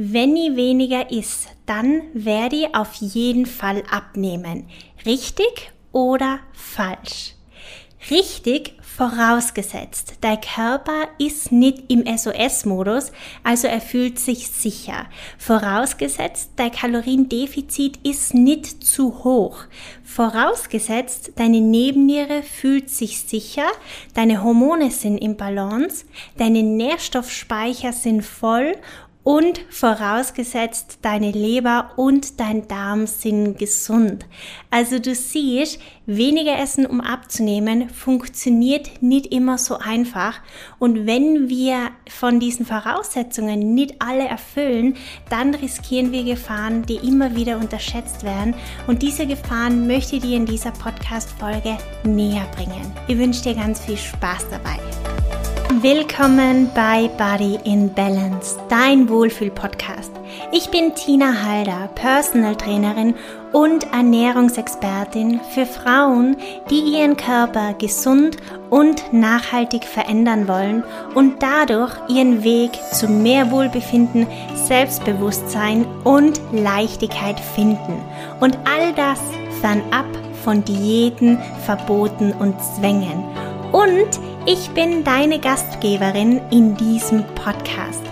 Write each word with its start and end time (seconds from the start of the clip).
wenn 0.00 0.36
ich 0.36 0.54
weniger 0.54 1.10
isst, 1.10 1.48
dann 1.66 2.02
werde 2.14 2.54
ich 2.54 2.74
auf 2.74 2.94
jeden 2.94 3.46
Fall 3.46 3.82
abnehmen. 3.90 4.68
Richtig 5.04 5.72
oder 5.90 6.38
falsch? 6.52 7.34
Richtig 8.08 8.74
vorausgesetzt, 8.80 10.14
dein 10.20 10.40
Körper 10.40 11.08
ist 11.18 11.52
nicht 11.52 11.84
im 11.88 12.04
SOS-Modus, 12.04 13.12
also 13.44 13.66
er 13.66 13.80
fühlt 13.80 14.18
sich 14.18 14.48
sicher. 14.48 15.06
Vorausgesetzt, 15.36 16.50
dein 16.56 16.72
Kaloriendefizit 16.72 17.98
ist 18.04 18.34
nicht 18.34 18.84
zu 18.84 19.24
hoch. 19.24 19.64
Vorausgesetzt, 20.04 21.32
deine 21.36 21.60
Nebenniere 21.60 22.42
fühlt 22.42 22.88
sich 22.90 23.20
sicher, 23.22 23.66
deine 24.14 24.42
Hormone 24.42 24.90
sind 24.90 25.18
im 25.18 25.36
Balance, 25.36 26.04
deine 26.36 26.62
Nährstoffspeicher 26.62 27.92
sind 27.92 28.22
voll 28.22 28.74
und 29.24 29.60
vorausgesetzt, 29.68 31.00
deine 31.02 31.30
Leber 31.30 31.90
und 31.96 32.40
dein 32.40 32.66
Darm 32.66 33.06
sind 33.06 33.58
gesund. 33.58 34.26
Also 34.70 34.98
du 34.98 35.14
siehst, 35.14 35.78
weniger 36.06 36.58
essen, 36.58 36.86
um 36.86 37.00
abzunehmen, 37.00 37.90
funktioniert 37.90 39.02
nicht 39.02 39.26
immer 39.26 39.58
so 39.58 39.76
einfach. 39.76 40.40
Und 40.78 41.06
wenn 41.06 41.48
wir 41.48 41.90
von 42.08 42.40
diesen 42.40 42.64
Voraussetzungen 42.64 43.74
nicht 43.74 44.00
alle 44.00 44.26
erfüllen, 44.26 44.96
dann 45.28 45.54
riskieren 45.54 46.12
wir 46.12 46.24
Gefahren, 46.24 46.82
die 46.86 46.96
immer 46.96 47.36
wieder 47.36 47.58
unterschätzt 47.58 48.24
werden. 48.24 48.54
Und 48.86 49.02
diese 49.02 49.26
Gefahren 49.26 49.86
möchte 49.86 50.16
ich 50.16 50.22
dir 50.22 50.36
in 50.36 50.46
dieser 50.46 50.70
Podcast-Folge 50.72 51.76
näher 52.04 52.46
bringen. 52.56 52.92
Ich 53.06 53.18
wünsche 53.18 53.42
dir 53.42 53.54
ganz 53.54 53.84
viel 53.84 53.98
Spaß 53.98 54.46
dabei. 54.50 54.78
Willkommen 55.80 56.70
bei 56.74 57.08
Body 57.16 57.56
in 57.62 57.94
Balance, 57.94 58.58
dein 58.68 59.08
Wohlfühl-Podcast. 59.08 60.10
Ich 60.50 60.70
bin 60.70 60.96
Tina 60.96 61.44
Halder, 61.44 61.88
Personal 61.94 62.56
Trainerin 62.56 63.14
und 63.52 63.84
Ernährungsexpertin 63.92 65.40
für 65.54 65.66
Frauen, 65.66 66.36
die 66.68 66.80
ihren 66.80 67.16
Körper 67.16 67.74
gesund 67.74 68.38
und 68.70 69.12
nachhaltig 69.12 69.84
verändern 69.84 70.48
wollen 70.48 70.82
und 71.14 71.40
dadurch 71.44 71.94
ihren 72.08 72.42
Weg 72.42 72.72
zu 72.92 73.06
mehr 73.06 73.52
Wohlbefinden, 73.52 74.26
Selbstbewusstsein 74.56 75.86
und 76.02 76.40
Leichtigkeit 76.50 77.38
finden. 77.38 78.02
Und 78.40 78.58
all 78.64 78.92
das 78.94 79.20
fernab 79.60 80.06
von 80.42 80.64
Diäten, 80.64 81.38
Verboten 81.64 82.32
und 82.32 82.56
Zwängen. 82.74 83.22
Und 83.70 84.18
ich 84.46 84.70
bin 84.70 85.04
deine 85.04 85.38
Gastgeberin 85.38 86.40
in 86.50 86.76
diesem 86.76 87.24
Podcast. 87.34 88.02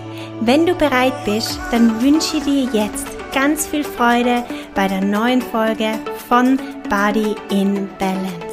Wenn 0.41 0.67
du 0.67 0.75
bereit 0.75 1.25
bist, 1.25 1.59
dann 1.71 2.03
wünsche 2.03 2.37
ich 2.39 2.45
dir 2.45 2.69
jetzt 2.73 3.07
ganz 3.33 3.67
viel 3.67 3.85
Freude 3.85 4.45
bei 4.75 4.89
der 4.89 5.01
neuen 5.01 5.43
Folge 5.43 5.99
von 6.29 6.59
Body 6.89 7.35
in 7.51 7.89
Balance. 7.99 8.46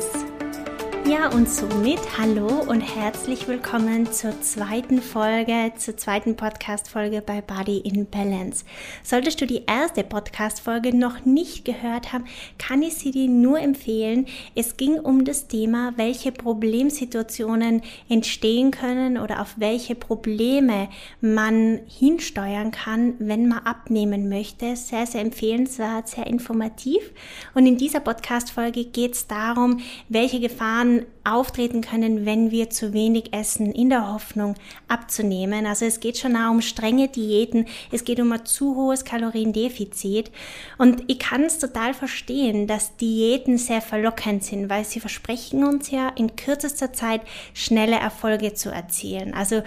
Ja, 1.13 1.29
und 1.29 1.47
somit 1.47 1.99
hallo 2.17 2.63
und 2.67 2.81
herzlich 2.81 3.47
willkommen 3.47 4.11
zur 4.11 4.41
zweiten 4.41 4.99
Folge, 4.99 5.71
zur 5.77 5.95
zweiten 5.95 6.35
Podcast-Folge 6.35 7.21
bei 7.21 7.39
Body 7.39 7.77
in 7.77 8.07
Balance. 8.07 8.65
Solltest 9.03 9.39
du 9.39 9.45
die 9.45 9.63
erste 9.67 10.03
Podcast-Folge 10.03 10.97
noch 10.97 11.23
nicht 11.23 11.65
gehört 11.65 12.13
haben, 12.13 12.25
kann 12.57 12.81
ich 12.81 12.95
sie 12.95 13.11
dir 13.11 13.29
nur 13.29 13.59
empfehlen. 13.59 14.25
Es 14.55 14.75
ging 14.75 14.99
um 14.99 15.23
das 15.23 15.47
Thema, 15.47 15.93
welche 15.97 16.31
Problemsituationen 16.31 17.83
entstehen 18.09 18.71
können 18.71 19.19
oder 19.19 19.39
auf 19.39 19.53
welche 19.57 19.93
Probleme 19.93 20.89
man 21.21 21.81
hinsteuern 21.87 22.71
kann, 22.71 23.13
wenn 23.19 23.47
man 23.47 23.59
abnehmen 23.59 24.29
möchte. 24.29 24.75
Sehr, 24.75 25.05
sehr 25.05 25.21
empfehlenswert, 25.21 26.09
sehr 26.09 26.25
informativ. 26.25 27.11
Und 27.53 27.67
in 27.67 27.77
dieser 27.77 27.99
Podcast-Folge 27.99 28.85
geht 28.85 29.13
es 29.13 29.27
darum, 29.27 29.79
welche 30.09 30.39
Gefahren 30.39 31.02
auftreten 31.23 31.81
können, 31.81 32.25
wenn 32.25 32.51
wir 32.51 32.69
zu 32.69 32.93
wenig 32.93 33.33
essen, 33.33 33.71
in 33.71 33.89
der 33.89 34.11
Hoffnung 34.11 34.55
abzunehmen. 34.87 35.65
Also 35.65 35.85
es 35.85 35.99
geht 35.99 36.17
schon 36.17 36.35
auch 36.35 36.51
um 36.51 36.61
strenge 36.61 37.07
Diäten, 37.07 37.65
es 37.91 38.03
geht 38.03 38.19
um 38.19 38.31
ein 38.31 38.45
zu 38.45 38.75
hohes 38.75 39.05
Kaloriendefizit. 39.05 40.31
Und 40.77 41.03
ich 41.07 41.19
kann 41.19 41.43
es 41.43 41.59
total 41.59 41.93
verstehen, 41.93 42.67
dass 42.67 42.97
Diäten 42.97 43.57
sehr 43.57 43.81
verlockend 43.81 44.43
sind, 44.43 44.69
weil 44.69 44.85
sie 44.85 44.99
versprechen 44.99 45.63
uns 45.63 45.91
ja 45.91 46.09
in 46.09 46.35
kürzester 46.35 46.93
Zeit 46.93 47.21
schnelle 47.53 47.97
Erfolge 47.97 48.53
zu 48.53 48.69
erzielen. 48.69 49.33
Also 49.33 49.63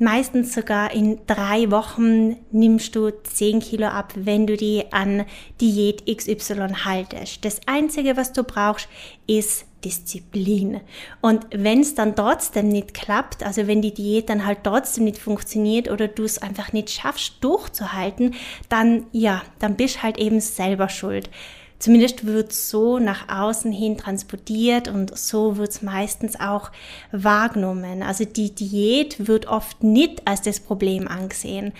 Meistens 0.00 0.54
sogar 0.54 0.92
in 0.92 1.18
drei 1.26 1.72
Wochen 1.72 2.36
nimmst 2.52 2.94
du 2.94 3.10
10 3.10 3.58
Kilo 3.58 3.88
ab, 3.88 4.12
wenn 4.14 4.46
du 4.46 4.56
die 4.56 4.84
an 4.92 5.24
Diät 5.60 6.06
XY 6.06 6.84
haltest. 6.84 7.44
Das 7.44 7.60
Einzige, 7.66 8.16
was 8.16 8.32
du 8.32 8.44
brauchst, 8.44 8.88
ist 9.26 9.66
Disziplin. 9.84 10.80
Und 11.20 11.46
wenn 11.52 11.80
es 11.80 11.94
dann 11.94 12.16
trotzdem 12.16 12.68
nicht 12.68 12.94
klappt, 12.94 13.42
also 13.42 13.66
wenn 13.66 13.82
die 13.82 13.94
Diät 13.94 14.28
dann 14.28 14.44
halt 14.44 14.58
trotzdem 14.64 15.04
nicht 15.04 15.18
funktioniert 15.18 15.90
oder 15.90 16.08
du 16.08 16.24
es 16.24 16.40
einfach 16.40 16.72
nicht 16.72 16.90
schaffst 16.90 17.34
durchzuhalten, 17.40 18.34
dann 18.68 19.06
ja, 19.12 19.42
dann 19.58 19.76
bist 19.76 20.02
halt 20.02 20.18
eben 20.18 20.40
selber 20.40 20.88
schuld. 20.88 21.30
Zumindest 21.78 22.26
wird 22.26 22.52
so 22.52 22.98
nach 22.98 23.28
außen 23.28 23.70
hin 23.70 23.96
transportiert 23.96 24.88
und 24.88 25.16
so 25.16 25.58
wird 25.58 25.70
es 25.70 25.82
meistens 25.82 26.40
auch 26.40 26.72
wahrgenommen. 27.12 28.02
Also 28.02 28.24
die 28.24 28.52
Diät 28.52 29.28
wird 29.28 29.46
oft 29.46 29.84
nicht 29.84 30.26
als 30.26 30.42
das 30.42 30.58
Problem 30.58 31.06
angesehen. 31.06 31.72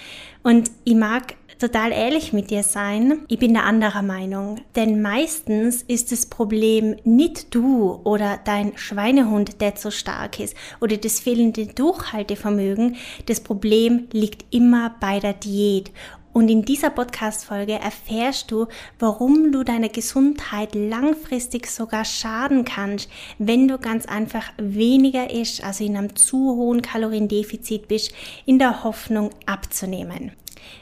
Und 0.45 0.71
ich 0.85 0.95
mag 0.95 1.35
total 1.59 1.93
ehrlich 1.93 2.33
mit 2.33 2.51
dir 2.51 2.63
sein. 2.63 3.21
Ich 3.29 3.39
bin 3.39 3.55
der 3.55 3.65
anderer 3.65 4.03
Meinung. 4.03 4.61
Denn 4.77 5.03
meistens 5.03 5.83
ist 5.83 6.13
das 6.13 6.27
Problem 6.27 6.97
nicht 7.05 7.55
du 7.55 8.01
oder 8.05 8.39
dein 8.45 8.77
Schweinehund, 8.77 9.61
der 9.61 9.75
zu 9.75 9.91
stark 9.91 10.41
ist 10.41 10.57
oder 10.81 10.97
das 10.97 11.21
fehlende 11.21 11.67
Durchhaltevermögen. 11.67 12.97
Das 13.27 13.41
Problem 13.41 14.09
liegt 14.13 14.55
immer 14.55 14.95
bei 15.01 15.21
der 15.21 15.35
Diät. 15.35 15.91
Und 16.33 16.51
in 16.51 16.63
dieser 16.63 16.91
Podcast-Folge 16.91 17.73
erfährst 17.73 18.51
du, 18.51 18.67
warum 18.99 19.51
du 19.51 19.65
deiner 19.65 19.89
Gesundheit 19.89 20.75
langfristig 20.75 21.67
sogar 21.67 22.05
schaden 22.05 22.65
kannst, 22.65 23.11
wenn 23.39 23.67
du 23.67 23.79
ganz 23.79 24.07
einfach 24.07 24.53
weniger 24.57 25.31
isst, 25.31 25.65
also 25.65 25.83
in 25.85 25.97
einem 25.97 26.15
zu 26.15 26.55
hohen 26.55 26.83
Kaloriendefizit 26.83 27.89
bist, 27.89 28.13
in 28.47 28.61
der 28.61 28.85
Hoffnung 28.85 29.31
abzunehmen. 29.47 30.33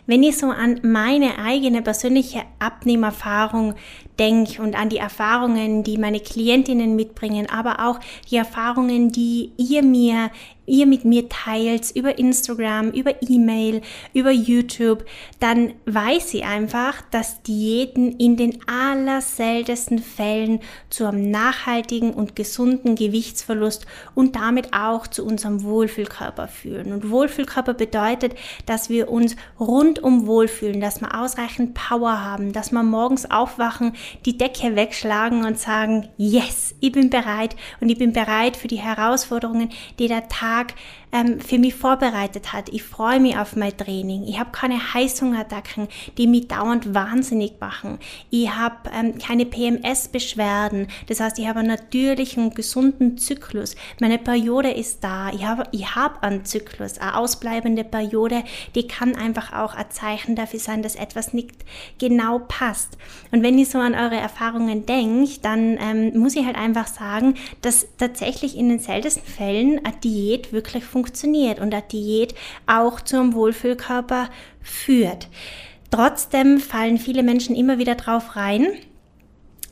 Wenn 0.07 0.23
ich 0.23 0.39
so 0.39 0.51
an 0.51 0.81
meine 0.83 1.39
eigene 1.39 1.83
persönliche 1.83 2.43
Abnehmerfahrung 2.59 3.75
denke 4.19 4.63
und 4.63 4.75
an 4.75 4.89
die 4.89 4.99
Erfahrungen, 4.99 5.85
die 5.85 5.99
meine 5.99 6.21
Klientinnen 6.21 6.97
mitbringen, 6.97 7.49
aber 7.51 7.87
auch 7.87 8.01
die 8.31 8.37
Erfahrungen, 8.37 9.13
die 9.13 9.53
ihr 9.57 9.83
mir 9.83 10.31
ihr 10.67 10.87
mit 10.87 11.05
mir 11.05 11.29
teilt 11.29 11.93
über 11.93 12.19
Instagram, 12.19 12.91
über 12.91 13.15
E-Mail, 13.23 13.83
über 14.13 14.31
YouTube, 14.31 15.05
dann 15.41 15.75
weiß 15.87 16.31
sie 16.31 16.43
einfach, 16.43 17.03
dass 17.11 17.43
Diäten 17.43 18.17
in 18.19 18.37
den 18.37 18.59
allerseltensten 18.69 20.01
Fällen 20.01 20.61
zu 20.91 21.07
einem 21.07 21.31
nachhaltigen 21.31 22.13
und 22.13 22.37
gesunden 22.37 22.97
Gewichtsverlust 22.97 23.87
und 24.15 24.37
damit 24.37 24.73
auch 24.73 25.07
zu 25.07 25.25
unserem 25.25 25.63
Wohlfühlkörper 25.63 26.49
führen. 26.49 26.93
Und 26.93 27.11
Wohlfühlkörper 27.11 27.75
bedeutet, 27.75 28.35
dass 28.67 28.91
wir 28.91 29.11
uns 29.11 29.37
rundum 29.59 30.27
wohlfühlen, 30.27 30.81
dass 30.81 31.01
wir 31.01 31.19
ausreichend 31.19 31.75
Power 31.75 32.23
haben, 32.23 32.53
dass 32.53 32.73
wir 32.73 32.83
morgens 32.83 33.31
aufwachen, 33.31 33.95
die 34.25 34.37
Decke 34.37 34.77
wegschlagen 34.77 35.45
und 35.45 35.59
sagen, 35.59 36.09
yes, 36.17 36.75
ich 36.81 36.93
bin 36.93 37.11
bereit. 37.11 37.57
Und 37.81 37.89
ich 37.89 37.99
bin 37.99 38.13
bereit 38.13 38.57
für 38.57 38.69
die 38.69 38.81
Herausforderungen, 38.81 39.71
die 39.99 40.09
der 40.09 40.29
Tag 40.29 40.75
ähm, 41.17 41.41
für 41.41 41.59
mich 41.59 41.75
vorbereitet 41.75 42.53
hat. 42.53 42.69
Ich 42.69 42.83
freue 42.83 43.21
mich 43.21 43.37
auf 43.39 43.57
mein 43.57 43.77
Training. 43.77 44.25
Ich 44.25 44.39
habe 44.39 44.51
keine 44.53 44.95
Heißhungerattacken, 44.95 45.89
die 46.19 46.27
mich 46.27 46.49
dauernd 46.49 46.95
wahnsinnig 46.95 47.55
machen. 47.61 47.99
Ich 48.31 48.51
habe 48.51 48.91
ähm, 48.93 49.19
keine 49.19 49.47
PMS-Beschwerden. 49.47 50.89
Das 51.09 51.21
heißt, 51.21 51.39
ich 51.39 51.49
habe 51.49 51.61
einen 51.61 51.69
natürlichen, 51.69 52.51
gesunden 52.55 53.19
Zyklus. 53.19 53.77
Meine 54.01 54.19
Periode 54.19 54.71
ist 54.71 55.03
da. 55.03 55.31
Ich 55.31 55.45
habe 55.45 55.65
ich 55.73 55.95
hab 55.95 56.23
einen 56.23 56.45
Zyklus. 56.45 56.99
Eine 56.99 57.17
ausbleibende 57.17 57.85
Periode, 57.85 58.43
die 58.75 58.87
kann 58.87 59.17
einfach 59.17 59.53
auch 59.53 59.75
ein 59.75 59.91
Zeichen 59.91 60.37
dafür 60.37 60.61
sein, 60.61 60.83
dass 60.83 60.97
etwas 60.97 61.33
nicht 61.33 61.53
genau 61.99 62.41
passt. 62.41 62.99
Und 63.33 63.43
wenn 63.43 63.59
ich 63.59 63.71
so 63.71 63.79
an 63.79 63.95
eure 63.95 64.17
Erfahrungen 64.17 64.85
denke, 64.87 65.41
dann 65.41 65.79
ähm, 65.81 66.19
muss 66.19 66.37
ich 66.37 66.45
halt 66.45 66.57
einfach 66.57 66.87
sagen, 66.87 67.35
dass 67.63 67.87
tatsächlich 67.97 68.57
in 68.57 68.69
den 68.69 68.79
seltensten 68.81 69.25
Fällen 69.25 69.85
eine 69.85 69.97
Diät 69.97 70.53
wirklich 70.53 70.85
funktioniert 70.85 71.06
funktioniert 71.07 71.61
und 71.61 71.73
eine 71.73 71.83
Diät 71.83 72.35
auch 72.67 73.01
zum 73.01 73.35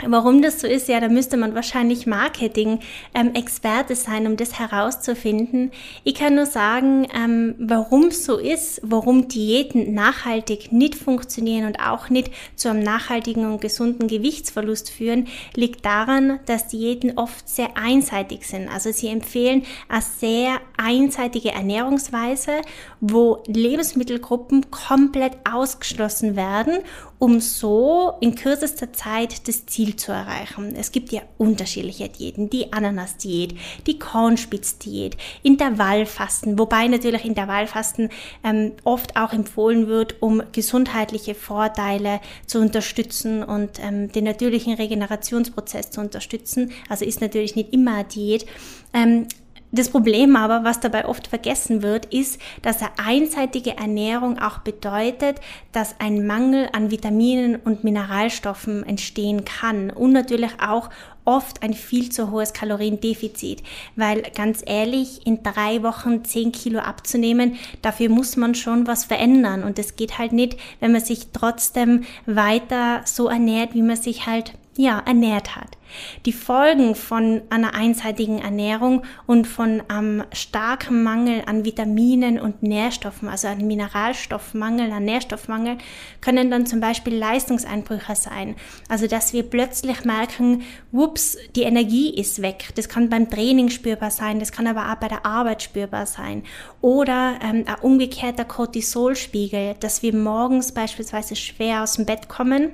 Warum 0.03 0.43
das 0.43 0.61
so 0.61 0.67
ist, 0.67 0.89
ja, 0.89 0.99
da 0.99 1.09
müsste 1.09 1.37
man 1.37 1.55
wahrscheinlich 1.55 2.05
Marketing-Experte 2.07 3.93
ähm, 3.93 3.99
sein, 3.99 4.27
um 4.27 4.37
das 4.37 4.59
herauszufinden. 4.59 5.71
Ich 6.03 6.15
kann 6.15 6.35
nur 6.35 6.47
sagen, 6.47 7.07
ähm, 7.15 7.55
warum 7.59 8.11
so 8.11 8.37
ist, 8.37 8.81
warum 8.83 9.29
Diäten 9.29 9.95
nachhaltig 9.95 10.73
nicht 10.73 10.97
funktionieren 10.97 11.67
und 11.67 11.79
auch 11.79 12.11
nicht 12.11 12.33
zu 12.57 12.71
einem 12.71 12.83
nachhaltigen 12.83 13.47
und 13.47 13.61
gesunden 13.61 14.09
Gewichtsverlust 14.09 14.91
führen, 14.91 15.29
liegt 15.55 15.87
daran, 15.87 16.41
dass 16.47 16.67
Diäten 16.67 17.17
oft 17.17 17.49
sehr 17.49 17.77
einseitig 17.77 18.49
sind. 18.49 18.69
Also 18.69 18.91
sie 18.91 19.09
empfehlen 19.09 19.63
eine 19.89 20.03
sehr 20.03 20.61
einseitige 20.77 21.53
Ernährungsweise, 21.53 22.63
wo 23.01 23.45
Lebensmittelgruppen 23.47 24.73
komplett 24.73 25.39
ausgeschlossen 25.49 26.35
werden 26.35 26.79
um 27.19 27.41
so 27.41 28.15
in 28.21 28.35
kürzester 28.35 28.93
Zeit 28.93 29.49
das 29.49 29.67
Ziel 29.67 29.97
zu 29.97 30.13
erreichen. 30.13 30.75
Es 30.77 30.93
gibt 30.93 31.13
ja 31.13 31.23
unterschiedliche 31.39 32.09
Diäten, 32.09 32.51
die 32.51 32.73
Ananas-Diät, 32.73 33.57
die 33.87 33.99
Kornspitz-Diät, 33.99 35.17
Intervallfasten, 35.43 36.59
wobei 36.59 36.89
natürlich 36.89 37.25
Intervallfasten 37.25 38.11
ähm, 38.43 38.73
oft 38.85 39.17
auch 39.17 39.33
empfohlen 39.33 39.87
wird, 39.89 40.23
um 40.23 40.43
gesundheitliche 40.53 41.35
Vorteile 41.35 42.21
zu 42.47 42.59
unterstützen 42.59 43.43
und 43.43 43.79
ähm, 43.81 44.11
den 44.13 44.25
natürlichen 44.25 44.75
Regenerationsprozess 44.75 45.91
zu 45.91 46.01
unterstützen. 46.01 46.73
Also 46.89 47.05
ist 47.05 47.21
natürlich 47.21 47.57
nicht 47.57 47.73
immer 47.73 47.95
eine 47.95 48.05
Diät. 48.05 48.47
Ähm, 48.93 49.27
das 49.75 49.91
Problem 49.91 50.37
aber, 50.37 50.65
was 50.65 50.81
dabei 50.81 51.07
oft 51.07 51.27
vergessen 51.27 51.83
wird, 51.83 52.07
ist, 52.07 52.41
dass 52.63 52.81
eine 52.81 52.91
einseitige 52.97 53.77
Ernährung 53.77 54.39
auch 54.39 54.59
bedeutet, 54.59 55.41
dass 55.73 55.97
ein 55.99 56.27
Mangel 56.27 56.69
an 56.73 56.91
Vitaminen 56.91 57.57
und 57.57 57.83
Mineralstoffen 57.83 58.87
entstehen 58.87 59.45
kann 59.45 59.91
und 59.91 60.13
natürlich 60.13 60.53
auch 60.65 60.91
oft 61.25 61.63
ein 61.63 61.75
viel 61.75 62.11
zu 62.11 62.31
hohes 62.31 62.53
Kaloriendefizit, 62.53 63.63
weil 63.97 64.23
ganz 64.35 64.63
ehrlich, 64.65 65.27
in 65.27 65.43
drei 65.43 65.83
Wochen 65.83 66.25
zehn 66.25 66.53
Kilo 66.53 66.81
abzunehmen, 66.81 67.57
dafür 67.83 68.11
muss 68.11 68.37
man 68.37 68.55
schon 68.55 68.87
was 68.87 69.05
verändern. 69.05 69.65
Und 69.65 69.79
es 69.79 69.97
geht 69.97 70.19
halt 70.19 70.33
nicht, 70.33 70.59
wenn 70.81 70.93
man 70.93 71.01
sich 71.01 71.29
trotzdem 71.33 72.05
weiter 72.27 73.01
so 73.07 73.29
ernährt, 73.29 73.75
wie 73.75 73.83
man 73.83 73.97
sich 73.97 74.27
halt 74.27 74.53
ja, 74.77 75.03
ernährt 75.07 75.57
hat. 75.57 75.79
Die 76.27 76.33
Folgen 76.33 76.95
von 76.97 77.43
einer 77.51 77.75
einseitigen 77.75 78.41
Ernährung 78.41 79.03
und 79.27 79.47
von 79.47 79.83
einem 79.89 80.25
starken 80.33 81.05
Mangel 81.05 81.43
an 81.47 81.65
Vitaminen 81.65 82.41
und 82.41 82.63
Nährstoffen, 82.63 83.29
also 83.29 83.49
an 83.49 83.65
Mineralstoffmangel, 83.65 84.91
an 84.91 85.05
Nährstoffmangel, 85.05 85.79
können 86.21 86.51
dann 86.51 86.67
zum 86.67 86.81
Beispiel 86.81 87.15
Leistungseinbrüche 87.15 88.17
sein. 88.17 88.57
Also 88.89 89.07
dass 89.07 89.33
wir 89.33 89.45
plötzlich 89.45 90.05
merken, 90.05 90.63
whoops, 90.91 91.37
die 91.55 91.63
Energie 91.63 92.13
ist 92.13 92.43
weg. 92.43 92.71
Das 92.75 92.89
kann 92.89 93.09
beim 93.09 93.31
Training 93.31 93.69
spürbar 93.69 94.11
sein, 94.11 94.41
das 94.41 94.51
kann 94.51 94.67
aber 94.67 94.91
auch 94.91 94.97
bei 94.97 95.09
der 95.09 95.25
Arbeit 95.25 95.63
spürbar 95.63 96.07
sein. 96.07 96.43
Oder 96.81 97.39
ähm, 97.43 97.65
ein 97.67 97.81
umgekehrter 97.83 98.45
Cortisolspiegel, 98.45 99.77
dass 99.79 100.03
wir 100.03 100.15
morgens 100.15 100.73
beispielsweise 100.73 101.37
schwer 101.37 101.83
aus 101.83 101.95
dem 101.95 102.07
Bett 102.07 102.29
kommen 102.29 102.73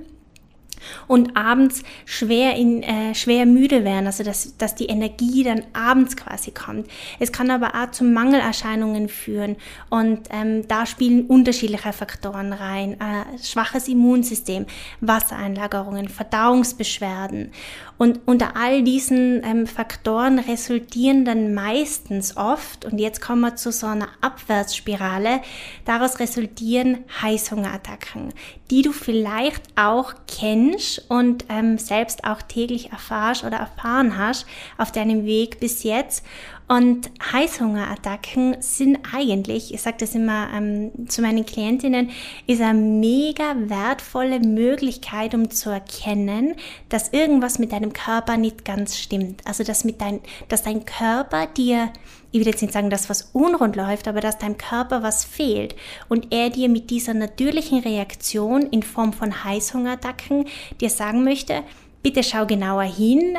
und 1.06 1.36
abends 1.36 1.82
schwer, 2.04 2.56
in, 2.56 2.82
äh, 2.82 3.14
schwer 3.14 3.46
müde 3.46 3.84
werden, 3.84 4.06
also 4.06 4.24
dass, 4.24 4.56
dass 4.56 4.74
die 4.74 4.86
Energie 4.86 5.42
dann 5.44 5.62
abends 5.72 6.16
quasi 6.16 6.50
kommt. 6.50 6.86
Es 7.18 7.32
kann 7.32 7.50
aber 7.50 7.74
auch 7.74 7.90
zu 7.90 8.04
Mangelerscheinungen 8.04 9.08
führen 9.08 9.56
und 9.88 10.28
ähm, 10.30 10.66
da 10.68 10.86
spielen 10.86 11.26
unterschiedliche 11.26 11.92
Faktoren 11.92 12.52
rein. 12.52 12.94
Äh, 13.00 13.38
schwaches 13.42 13.88
Immunsystem, 13.88 14.66
Wassereinlagerungen, 15.00 16.08
Verdauungsbeschwerden 16.08 17.52
und 18.00 18.20
unter 18.24 18.56
all 18.56 18.82
diesen 18.82 19.44
ähm, 19.44 19.66
Faktoren 19.66 20.38
resultieren 20.38 21.26
dann 21.26 21.52
meistens 21.52 22.34
oft, 22.34 22.86
und 22.86 22.98
jetzt 22.98 23.20
kommen 23.20 23.42
wir 23.42 23.56
zu 23.56 23.70
so 23.72 23.88
einer 23.88 24.08
Abwärtsspirale, 24.22 25.42
daraus 25.84 26.18
resultieren 26.18 27.04
Heißhungerattacken, 27.20 28.32
die 28.70 28.80
du 28.80 28.92
vielleicht 28.92 29.64
auch 29.76 30.14
kennst 30.26 31.10
und 31.10 31.44
ähm, 31.50 31.76
selbst 31.76 32.24
auch 32.24 32.40
täglich 32.40 32.90
erfahrst 32.90 33.44
oder 33.44 33.58
erfahren 33.58 34.16
hast 34.16 34.46
auf 34.78 34.92
deinem 34.92 35.26
Weg 35.26 35.60
bis 35.60 35.82
jetzt. 35.82 36.24
Und 36.70 37.10
Heißhungerattacken 37.32 38.58
sind 38.60 39.00
eigentlich, 39.12 39.74
ich 39.74 39.82
sage 39.82 39.96
das 39.98 40.14
immer 40.14 40.50
ähm, 40.54 40.92
zu 41.08 41.20
meinen 41.20 41.44
Klientinnen, 41.44 42.10
ist 42.46 42.62
eine 42.62 42.78
mega 42.78 43.56
wertvolle 43.56 44.38
Möglichkeit, 44.38 45.34
um 45.34 45.50
zu 45.50 45.70
erkennen, 45.70 46.54
dass 46.88 47.08
irgendwas 47.08 47.58
mit 47.58 47.72
deinem 47.72 47.92
Körper 47.92 48.36
nicht 48.36 48.64
ganz 48.64 48.96
stimmt. 48.96 49.44
Also 49.48 49.64
dass, 49.64 49.82
mit 49.82 50.00
dein, 50.00 50.20
dass 50.46 50.62
dein 50.62 50.84
Körper 50.84 51.48
dir, 51.48 51.90
ich 52.30 52.38
will 52.38 52.46
jetzt 52.46 52.62
nicht 52.62 52.72
sagen, 52.72 52.88
dass 52.88 53.10
was 53.10 53.30
unrund 53.32 53.74
läuft, 53.74 54.06
aber 54.06 54.20
dass 54.20 54.38
deinem 54.38 54.56
Körper 54.56 55.02
was 55.02 55.24
fehlt 55.24 55.74
und 56.08 56.32
er 56.32 56.50
dir 56.50 56.68
mit 56.68 56.90
dieser 56.90 57.14
natürlichen 57.14 57.80
Reaktion 57.80 58.62
in 58.68 58.84
Form 58.84 59.12
von 59.12 59.42
Heißhungerattacken 59.42 60.44
dir 60.80 60.90
sagen 60.90 61.24
möchte, 61.24 61.64
bitte 62.04 62.22
schau 62.22 62.46
genauer 62.46 62.84
hin, 62.84 63.38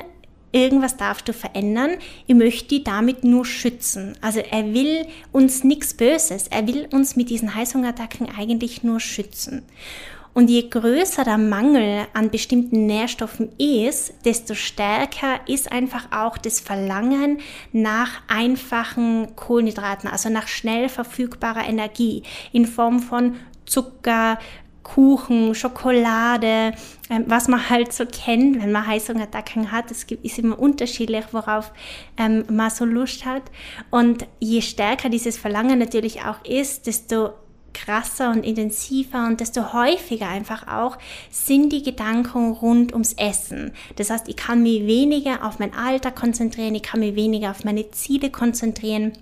irgendwas 0.51 0.97
darfst 0.97 1.27
du 1.27 1.33
verändern, 1.33 1.91
ich 2.27 2.35
möchte 2.35 2.67
die 2.67 2.83
damit 2.83 3.23
nur 3.23 3.45
schützen. 3.45 4.15
Also 4.21 4.39
er 4.39 4.73
will 4.73 5.05
uns 5.31 5.63
nichts 5.63 5.93
Böses, 5.93 6.47
er 6.47 6.67
will 6.67 6.87
uns 6.91 7.15
mit 7.15 7.29
diesen 7.29 7.55
Heißhungerattacken 7.55 8.29
eigentlich 8.37 8.83
nur 8.83 8.99
schützen. 8.99 9.63
Und 10.33 10.49
je 10.49 10.69
größer 10.69 11.25
der 11.25 11.37
Mangel 11.37 12.07
an 12.13 12.29
bestimmten 12.29 12.85
Nährstoffen 12.85 13.49
ist, 13.57 14.13
desto 14.23 14.53
stärker 14.53 15.41
ist 15.45 15.71
einfach 15.71 16.07
auch 16.11 16.37
das 16.37 16.61
Verlangen 16.61 17.39
nach 17.73 18.21
einfachen 18.29 19.35
Kohlenhydraten, 19.35 20.09
also 20.09 20.29
nach 20.29 20.47
schnell 20.47 20.87
verfügbarer 20.87 21.67
Energie 21.67 22.23
in 22.53 22.65
Form 22.65 22.99
von 22.99 23.35
Zucker, 23.65 24.39
Kuchen, 24.83 25.53
Schokolade, 25.55 26.73
ähm, 27.09 27.25
was 27.27 27.47
man 27.47 27.69
halt 27.69 27.93
so 27.93 28.05
kennt, 28.05 28.61
wenn 28.61 28.71
man 28.71 28.87
Heißhungerattacken 28.87 29.71
hat. 29.71 29.91
Es 29.91 30.03
ist 30.03 30.39
immer 30.39 30.59
unterschiedlich, 30.59 31.25
worauf 31.31 31.71
ähm, 32.17 32.45
man 32.49 32.69
so 32.69 32.85
Lust 32.85 33.25
hat. 33.25 33.43
Und 33.89 34.25
je 34.39 34.61
stärker 34.61 35.09
dieses 35.09 35.37
Verlangen 35.37 35.79
natürlich 35.79 36.21
auch 36.21 36.43
ist, 36.45 36.87
desto 36.87 37.31
krasser 37.73 38.31
und 38.31 38.45
intensiver 38.45 39.25
und 39.27 39.39
desto 39.39 39.73
häufiger 39.73 40.27
einfach 40.27 40.67
auch 40.67 40.97
sind 41.29 41.71
die 41.71 41.83
Gedanken 41.83 42.51
rund 42.51 42.91
ums 42.93 43.13
Essen. 43.13 43.71
Das 43.95 44.09
heißt, 44.09 44.27
ich 44.27 44.35
kann 44.35 44.61
mich 44.61 44.85
weniger 44.85 45.45
auf 45.45 45.59
mein 45.59 45.73
Alter 45.73 46.11
konzentrieren, 46.11 46.75
ich 46.75 46.83
kann 46.83 46.99
mich 46.99 47.15
weniger 47.15 47.51
auf 47.51 47.63
meine 47.63 47.89
Ziele 47.91 48.29
konzentrieren 48.29 49.13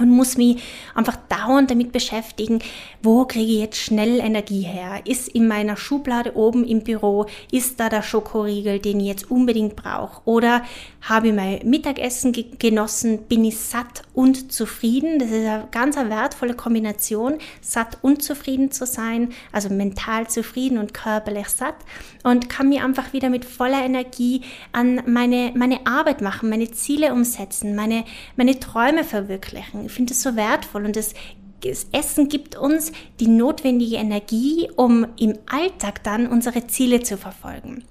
und 0.00 0.10
muss 0.10 0.36
mich 0.36 0.62
einfach 0.94 1.16
dauernd 1.28 1.70
damit 1.70 1.92
beschäftigen, 1.92 2.60
wo 3.02 3.24
kriege 3.24 3.52
ich 3.52 3.60
jetzt 3.60 3.78
schnell 3.78 4.20
Energie 4.20 4.62
her? 4.62 5.00
Ist 5.04 5.28
in 5.28 5.48
meiner 5.48 5.76
Schublade 5.76 6.36
oben 6.36 6.64
im 6.64 6.82
Büro, 6.82 7.26
ist 7.50 7.80
da 7.80 7.88
der 7.88 8.02
Schokoriegel, 8.02 8.78
den 8.78 9.00
ich 9.00 9.06
jetzt 9.06 9.30
unbedingt 9.30 9.76
brauche? 9.76 10.20
Oder 10.24 10.62
habe 11.02 11.28
ich 11.28 11.34
mein 11.34 11.60
Mittagessen 11.64 12.32
genossen, 12.58 13.22
bin 13.28 13.44
ich 13.44 13.58
satt 13.58 14.02
und 14.12 14.52
zufrieden? 14.52 15.18
Das 15.18 15.30
ist 15.30 15.46
eine 15.46 15.68
ganz 15.70 15.96
wertvolle 15.96 16.54
Kombination, 16.54 17.38
satt 17.60 17.98
und 18.02 18.22
zufrieden 18.22 18.70
zu 18.70 18.86
sein, 18.86 19.32
also 19.52 19.68
mental 19.68 20.28
zufrieden 20.28 20.78
und 20.78 20.94
körperlich 20.94 21.48
satt 21.48 21.76
und 22.22 22.48
kann 22.48 22.68
mir 22.68 22.84
einfach 22.84 23.12
wieder 23.12 23.30
mit 23.30 23.44
voller 23.44 23.84
Energie 23.84 24.42
an 24.72 25.02
meine, 25.06 25.52
meine 25.54 25.86
Arbeit 25.86 26.20
machen, 26.20 26.50
meine 26.50 26.70
Ziele 26.70 27.12
umsetzen, 27.12 27.74
meine, 27.74 28.04
meine 28.36 28.58
Träume 28.58 29.04
verwirklichen. 29.04 29.85
Ich 29.86 29.92
finde 29.92 30.12
es 30.12 30.22
so 30.22 30.36
wertvoll 30.36 30.84
und 30.84 30.96
das 30.96 31.14
das 31.62 31.86
Essen 31.92 32.28
gibt 32.28 32.56
uns 32.56 32.92
die 33.18 33.28
notwendige 33.28 33.96
Energie, 33.96 34.68
um 34.76 35.06
im 35.18 35.38
Alltag 35.46 36.04
dann 36.04 36.26
unsere 36.26 36.66
Ziele 36.66 37.02
zu 37.02 37.16
verfolgen. 37.16 37.82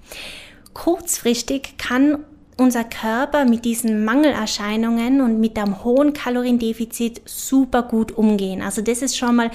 Kurzfristig 0.73 1.77
kann 1.77 2.23
unser 2.57 2.83
Körper 2.85 3.45
mit 3.45 3.65
diesen 3.65 4.05
Mangelerscheinungen 4.05 5.21
und 5.21 5.39
mit 5.39 5.57
einem 5.57 5.83
hohen 5.83 6.13
Kaloriendefizit 6.13 7.21
super 7.25 7.83
gut 7.83 8.13
umgehen. 8.13 8.61
Also 8.61 8.81
das 8.81 9.01
ist 9.01 9.17
schon 9.17 9.35
mal 9.35 9.51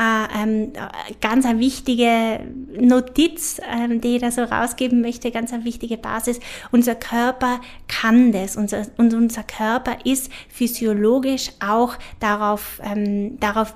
äh, 0.00 0.42
ähm, 0.42 0.72
ganz 1.20 1.44
eine 1.44 1.58
wichtige 1.58 2.40
Notiz, 2.78 3.60
ähm, 3.70 4.00
die 4.00 4.16
ich 4.16 4.22
da 4.22 4.30
so 4.30 4.44
rausgeben 4.44 5.00
möchte, 5.02 5.30
ganz 5.30 5.52
eine 5.52 5.64
wichtige 5.64 5.98
Basis. 5.98 6.40
Unser 6.70 6.94
Körper 6.94 7.60
kann 7.86 8.32
das 8.32 8.56
unser, 8.56 8.86
und 8.96 9.12
unser 9.12 9.42
Körper 9.42 9.96
ist 10.04 10.30
physiologisch 10.48 11.50
auch 11.60 11.96
darauf, 12.20 12.80
ähm, 12.82 13.38
darauf 13.40 13.74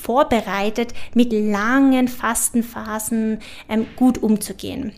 vorbereitet, 0.00 0.94
mit 1.14 1.32
langen 1.32 2.08
Fastenphasen 2.08 3.40
ähm, 3.68 3.86
gut 3.96 4.22
umzugehen. 4.22 4.92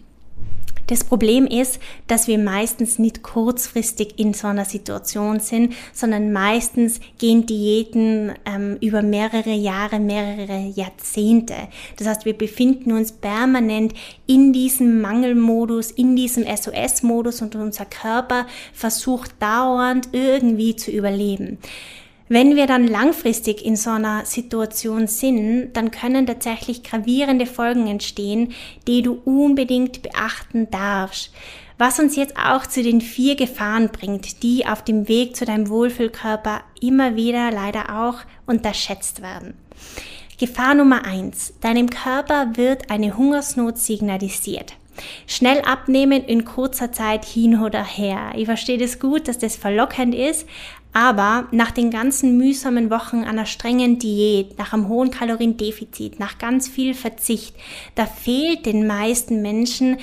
Das 0.87 1.03
Problem 1.03 1.47
ist, 1.47 1.81
dass 2.07 2.29
wir 2.29 2.39
meistens 2.39 2.99
nicht 2.99 3.23
kurzfristig 3.23 4.19
in 4.19 4.35
so 4.35 4.47
einer 4.47 4.65
Situation 4.65 5.41
sind, 5.41 5.75
sondern 5.93 6.33
meistens 6.33 7.01
gehen 7.19 7.45
Diäten 7.47 8.33
ähm, 8.45 8.77
über 8.81 9.03
mehrere 9.03 9.53
Jahre, 9.53 9.99
mehrere 9.99 10.69
Jahrzehnte. 10.75 11.55
Das 11.97 12.07
heißt, 12.07 12.25
wir 12.25 12.39
befinden 12.39 12.93
uns 12.93 13.11
permanent 13.11 13.95
in 14.27 14.53
diesem 14.53 15.01
Mangelmodus, 15.01 15.91
in 15.91 16.15
diesem 16.15 16.45
SOS-Modus 16.45 17.43
und 17.43 17.57
unser 17.57 17.85
Körper 17.87 18.47
versucht 18.73 19.33
dauernd 19.41 20.11
irgendwie 20.13 20.77
zu 20.77 20.93
überleben. 20.93 21.59
Wenn 22.29 22.57
wir 22.57 22.67
dann 22.67 22.89
langfristig 22.89 23.65
in 23.65 23.77
so 23.77 23.91
einer 23.91 24.25
Situation 24.25 25.07
sind, 25.07 25.75
dann 25.75 25.93
können 25.93 26.27
tatsächlich 26.27 26.83
gravierende 26.83 27.47
Folgen 27.47 27.87
entstehen, 27.87 28.53
die 28.89 29.03
du 29.03 29.21
unbedingt 29.25 30.03
beachten 30.03 30.69
darfst. 30.71 31.33
Was 31.79 32.01
uns 32.01 32.17
jetzt 32.17 32.37
auch 32.37 32.67
zu 32.67 32.83
den 32.83 33.01
vier 33.01 33.37
Gefahren 33.37 33.91
bringt, 33.91 34.43
die 34.43 34.67
auf 34.67 34.83
dem 34.83 35.09
Weg 35.09 35.37
zu 35.37 35.45
deinem 35.45 35.69
Wohlfühlkörper 35.69 36.63
immer 36.81 37.15
wieder 37.15 37.51
leider 37.53 38.03
auch 38.03 38.21
unterschätzt 38.47 39.23
werden. 39.23 39.55
Gefahr 40.39 40.75
Nummer 40.75 41.05
eins: 41.05 41.55
Deinem 41.61 41.91
Körper 41.91 42.57
wird 42.57 42.91
eine 42.91 43.17
Hungersnot 43.17 43.79
signalisiert. 43.79 44.75
Schnell 45.27 45.61
abnehmen 45.63 46.25
in 46.25 46.45
kurzer 46.45 46.93
Zeit 46.93 47.25
hin 47.25 47.61
oder 47.61 47.85
her. 47.85 48.33
Ich 48.37 48.47
verstehe 48.47 48.79
das 48.79 48.99
gut, 48.99 49.29
dass 49.29 49.39
das 49.39 49.57
verlockend 49.57 50.15
ist, 50.15 50.47
aber 50.93 51.47
nach 51.51 51.73
den 51.73 51.91
ganzen 51.91 52.39
mühsamen 52.39 52.91
Wochen 52.91 53.25
einer 53.25 53.45
strengen 53.45 53.99
Diät, 53.99 54.59
nach 54.59 54.73
einem 54.73 54.89
hohen 54.89 55.11
Kaloriendefizit, 55.11 56.19
nach 56.19 56.39
ganz 56.39 56.69
viel 56.69 56.95
Verzicht, 56.95 57.55
da 57.95 58.07
fehlt 58.07 58.65
den 58.65 58.87
meisten 58.87 59.43
Menschen 59.43 59.99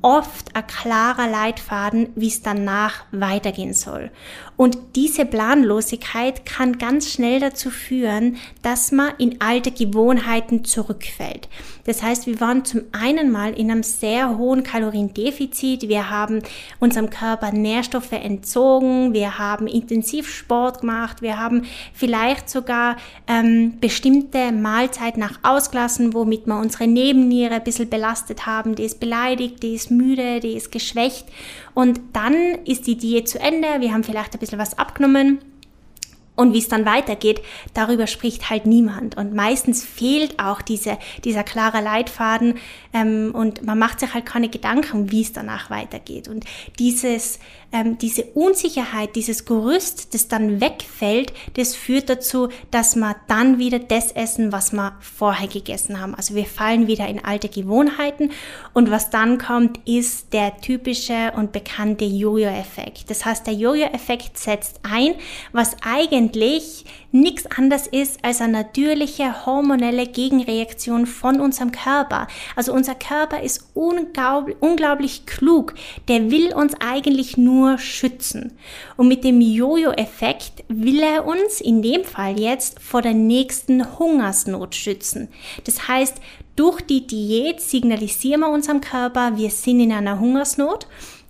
oft 0.00 0.54
ein 0.54 0.66
klarer 0.66 1.28
Leitfaden, 1.28 2.08
wie 2.14 2.28
es 2.28 2.42
danach 2.42 3.04
weitergehen 3.10 3.74
soll. 3.74 4.10
Und 4.58 4.76
diese 4.94 5.24
Planlosigkeit 5.24 6.44
kann 6.44 6.76
ganz 6.76 7.10
schnell 7.10 7.40
dazu 7.40 7.70
führen, 7.70 8.36
dass 8.60 8.92
man 8.92 9.12
in 9.16 9.40
alte 9.40 9.70
Gewohnheiten 9.70 10.64
zurückfällt. 10.64 11.48
Das 11.84 12.02
heißt, 12.02 12.26
wir 12.26 12.38
waren 12.40 12.66
zum 12.66 12.82
einen 12.92 13.30
mal 13.30 13.54
in 13.54 13.70
einem 13.70 13.82
sehr 13.82 14.36
hohen 14.36 14.62
Kaloriendefizit, 14.62 15.88
wir 15.88 16.10
haben 16.10 16.42
unserem 16.80 17.08
Körper 17.08 17.50
Nährstoffe 17.50 18.12
entzogen, 18.12 19.14
wir 19.14 19.38
haben 19.38 19.66
intensiv 19.66 20.28
Sport 20.28 20.80
gemacht, 20.80 21.22
wir 21.22 21.38
haben 21.38 21.62
vielleicht 21.94 22.50
sogar 22.50 22.98
ähm, 23.26 23.78
bestimmte 23.80 24.52
Mahlzeiten 24.52 25.20
nach 25.20 25.38
ausgelassen, 25.42 26.12
womit 26.12 26.46
wir 26.46 26.58
unsere 26.58 26.86
Nebenniere 26.86 27.54
ein 27.54 27.64
bisschen 27.64 27.88
belastet 27.88 28.44
haben, 28.44 28.74
die 28.74 28.84
ist 28.84 29.00
beleidigt, 29.00 29.62
die 29.62 29.74
ist 29.74 29.88
ist 29.88 29.90
müde, 29.90 30.40
die 30.40 30.52
ist 30.54 30.70
geschwächt 30.70 31.26
und 31.78 32.00
dann 32.12 32.34
ist 32.64 32.88
die 32.88 32.96
Diät 32.96 33.28
zu 33.28 33.38
Ende, 33.38 33.68
wir 33.78 33.92
haben 33.92 34.02
vielleicht 34.02 34.34
ein 34.34 34.40
bisschen 34.40 34.58
was 34.58 34.76
abgenommen 34.78 35.38
und 36.34 36.52
wie 36.52 36.58
es 36.58 36.66
dann 36.66 36.84
weitergeht, 36.84 37.40
darüber 37.72 38.08
spricht 38.08 38.50
halt 38.50 38.66
niemand. 38.66 39.16
Und 39.16 39.32
meistens 39.32 39.84
fehlt 39.84 40.40
auch 40.40 40.60
diese, 40.60 40.98
dieser 41.22 41.44
klare 41.44 41.80
Leitfaden 41.80 42.58
ähm, 42.92 43.30
und 43.32 43.62
man 43.62 43.78
macht 43.78 44.00
sich 44.00 44.12
halt 44.12 44.26
keine 44.26 44.48
Gedanken, 44.48 45.12
wie 45.12 45.22
es 45.22 45.32
danach 45.32 45.70
weitergeht. 45.70 46.26
Und 46.26 46.46
dieses, 46.80 47.38
ähm, 47.70 47.98
diese 47.98 48.24
Unsicherheit, 48.24 49.14
dieses 49.14 49.44
Gerüst, 49.44 50.14
das 50.14 50.28
dann 50.28 50.60
wegfällt, 50.60 51.32
das 51.54 51.74
führt 51.74 52.08
dazu, 52.08 52.48
dass 52.70 52.96
wir 52.96 53.16
dann 53.26 53.58
wieder 53.58 53.78
das 53.78 54.12
essen, 54.12 54.52
was 54.52 54.72
wir 54.72 54.96
vorher 55.00 55.48
gegessen 55.48 56.00
haben. 56.00 56.14
Also 56.14 56.34
wir 56.34 56.46
fallen 56.46 56.86
wieder 56.86 57.06
in 57.08 57.22
alte 57.22 57.48
Gewohnheiten 57.48 58.30
und 58.72 58.90
was 58.90 59.10
dann 59.10 59.38
kommt, 59.38 59.80
ist 59.86 60.32
der 60.32 60.60
typische 60.60 61.32
und 61.36 61.52
bekannte 61.52 62.04
Jojo-Effekt. 62.04 63.10
Das 63.10 63.24
heißt, 63.24 63.46
der 63.46 63.54
Jojo-Effekt 63.54 64.38
setzt 64.38 64.80
ein, 64.82 65.14
was 65.52 65.76
eigentlich 65.82 66.84
nichts 67.12 67.46
anderes 67.46 67.86
ist 67.86 68.24
als 68.24 68.40
eine 68.40 68.52
natürliche 68.52 69.46
hormonelle 69.46 70.06
Gegenreaktion 70.06 71.06
von 71.06 71.40
unserem 71.40 71.72
Körper. 71.72 72.28
Also 72.56 72.72
unser 72.72 72.94
Körper 72.94 73.42
ist 73.42 73.70
unglaublich 73.74 75.26
klug. 75.26 75.74
Der 76.08 76.30
will 76.30 76.54
uns 76.54 76.74
eigentlich 76.80 77.36
nur 77.36 77.57
schützen. 77.78 78.52
Und 78.96 79.08
mit 79.08 79.24
dem 79.24 79.40
Jojo-Effekt 79.40 80.64
will 80.68 81.00
er 81.00 81.26
uns 81.26 81.60
in 81.60 81.82
dem 81.82 82.04
Fall 82.04 82.38
jetzt 82.38 82.80
vor 82.80 83.02
der 83.02 83.14
nächsten 83.14 83.98
Hungersnot 83.98 84.74
schützen. 84.74 85.28
Das 85.64 85.88
heißt, 85.88 86.16
durch 86.56 86.80
die 86.80 87.06
Diät 87.06 87.60
signalisieren 87.60 88.40
wir 88.40 88.48
unserem 88.48 88.80
Körper, 88.80 89.36
wir 89.36 89.50
sind 89.50 89.80
in 89.80 89.92
einer 89.92 90.18
Hungersnot 90.20 90.86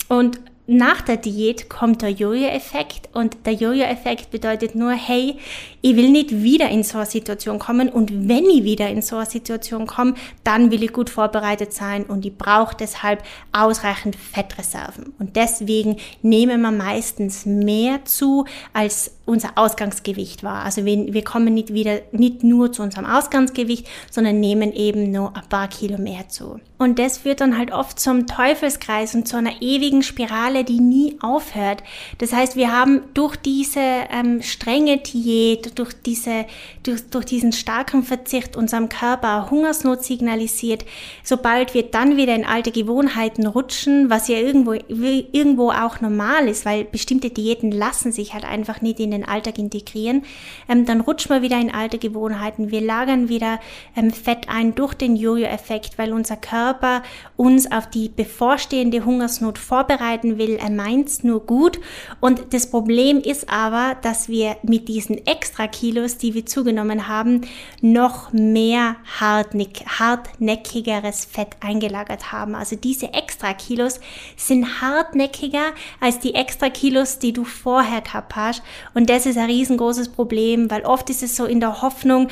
und 0.08 0.40
nach 0.70 1.00
der 1.00 1.16
Diät 1.16 1.70
kommt 1.70 2.02
der 2.02 2.10
Jojo-Effekt 2.10 3.08
und 3.14 3.46
der 3.46 3.54
Jojo-Effekt 3.54 4.30
bedeutet 4.30 4.74
nur, 4.74 4.92
hey, 4.92 5.38
ich 5.80 5.96
will 5.96 6.10
nicht 6.10 6.42
wieder 6.42 6.68
in 6.68 6.82
so 6.82 6.98
eine 6.98 7.06
Situation 7.06 7.58
kommen 7.58 7.88
und 7.88 8.28
wenn 8.28 8.44
ich 8.44 8.64
wieder 8.64 8.88
in 8.88 9.02
so 9.02 9.16
eine 9.16 9.26
Situation 9.26 9.86
komme, 9.86 10.14
dann 10.44 10.70
will 10.70 10.82
ich 10.82 10.92
gut 10.92 11.10
vorbereitet 11.10 11.72
sein 11.72 12.04
und 12.04 12.24
ich 12.24 12.36
brauche 12.36 12.76
deshalb 12.76 13.22
ausreichend 13.52 14.16
Fettreserven. 14.16 15.12
Und 15.18 15.36
deswegen 15.36 15.96
nehmen 16.22 16.60
wir 16.60 16.70
meistens 16.70 17.46
mehr 17.46 18.04
zu, 18.04 18.44
als 18.72 19.12
unser 19.28 19.50
Ausgangsgewicht 19.56 20.42
war. 20.42 20.64
Also 20.64 20.84
wir, 20.86 21.12
wir 21.12 21.22
kommen 21.22 21.52
nicht 21.52 21.72
wieder, 21.72 22.00
nicht 22.12 22.42
nur 22.42 22.72
zu 22.72 22.82
unserem 22.82 23.04
Ausgangsgewicht, 23.04 23.86
sondern 24.10 24.40
nehmen 24.40 24.72
eben 24.72 25.10
nur 25.10 25.36
ein 25.36 25.48
paar 25.48 25.68
Kilo 25.68 25.98
mehr 25.98 26.28
zu. 26.28 26.58
Und 26.78 26.98
das 26.98 27.18
führt 27.18 27.40
dann 27.40 27.58
halt 27.58 27.72
oft 27.72 28.00
zum 28.00 28.26
Teufelskreis 28.26 29.14
und 29.14 29.28
zu 29.28 29.36
einer 29.36 29.60
ewigen 29.60 30.02
Spirale, 30.02 30.64
die 30.64 30.80
nie 30.80 31.18
aufhört. 31.20 31.82
Das 32.18 32.32
heißt, 32.32 32.56
wir 32.56 32.72
haben 32.72 33.02
durch 33.14 33.36
diese 33.36 33.80
ähm, 33.80 34.40
strenge 34.42 34.98
Diät, 34.98 35.67
durch, 35.70 35.92
diese, 36.04 36.46
durch, 36.82 37.08
durch 37.10 37.24
diesen 37.24 37.52
starken 37.52 38.02
Verzicht 38.02 38.56
unserem 38.56 38.88
Körper 38.88 39.50
Hungersnot 39.50 40.04
signalisiert. 40.04 40.84
Sobald 41.22 41.74
wir 41.74 41.84
dann 41.84 42.16
wieder 42.16 42.34
in 42.34 42.44
alte 42.44 42.70
Gewohnheiten 42.70 43.46
rutschen, 43.46 44.10
was 44.10 44.28
ja 44.28 44.38
irgendwo, 44.38 44.72
irgendwo 44.72 45.70
auch 45.70 46.00
normal 46.00 46.48
ist, 46.48 46.64
weil 46.64 46.84
bestimmte 46.84 47.30
Diäten 47.30 47.70
lassen 47.70 48.12
sich 48.12 48.34
halt 48.34 48.44
einfach 48.44 48.80
nicht 48.80 49.00
in 49.00 49.10
den 49.10 49.24
Alltag 49.26 49.58
integrieren, 49.58 50.22
ähm, 50.68 50.86
dann 50.86 51.00
rutschen 51.00 51.30
wir 51.30 51.42
wieder 51.42 51.60
in 51.60 51.72
alte 51.72 51.98
Gewohnheiten. 51.98 52.70
Wir 52.70 52.80
lagern 52.80 53.28
wieder 53.28 53.60
ähm, 53.96 54.12
Fett 54.12 54.48
ein 54.48 54.74
durch 54.74 54.94
den 54.94 55.16
Jojo-Effekt, 55.16 55.98
weil 55.98 56.12
unser 56.12 56.36
Körper 56.36 57.02
uns 57.36 57.70
auf 57.70 57.88
die 57.88 58.08
bevorstehende 58.08 59.04
Hungersnot 59.04 59.58
vorbereiten 59.58 60.38
will. 60.38 60.56
Er 60.56 60.70
meint 60.70 61.08
es 61.08 61.24
nur 61.24 61.44
gut. 61.44 61.80
Und 62.20 62.52
das 62.54 62.70
Problem 62.70 63.18
ist 63.18 63.48
aber, 63.50 63.96
dass 64.02 64.28
wir 64.28 64.56
mit 64.62 64.88
diesen 64.88 65.26
extra 65.26 65.57
extra 65.58 65.66
Kilos, 65.66 66.18
die 66.18 66.34
wir 66.34 66.46
zugenommen 66.46 67.08
haben, 67.08 67.40
noch 67.80 68.32
mehr 68.32 68.96
hartnäck 69.18 69.84
hartnäckigeres 69.98 71.24
Fett 71.24 71.56
eingelagert 71.60 72.30
haben. 72.30 72.54
Also 72.54 72.76
diese 72.76 73.12
extra 73.12 73.54
Kilos 73.54 73.98
sind 74.36 74.80
hartnäckiger 74.80 75.72
als 76.00 76.20
die 76.20 76.34
extra 76.34 76.70
Kilos, 76.70 77.18
die 77.18 77.32
du 77.32 77.42
vorher 77.42 78.02
gehabt 78.02 78.36
hast. 78.36 78.62
Und 78.94 79.10
das 79.10 79.26
ist 79.26 79.36
ein 79.36 79.50
riesengroßes 79.50 80.10
Problem, 80.10 80.70
weil 80.70 80.82
oft 80.82 81.10
ist 81.10 81.24
es 81.24 81.34
so 81.34 81.44
in 81.44 81.58
der 81.58 81.82
Hoffnung, 81.82 82.28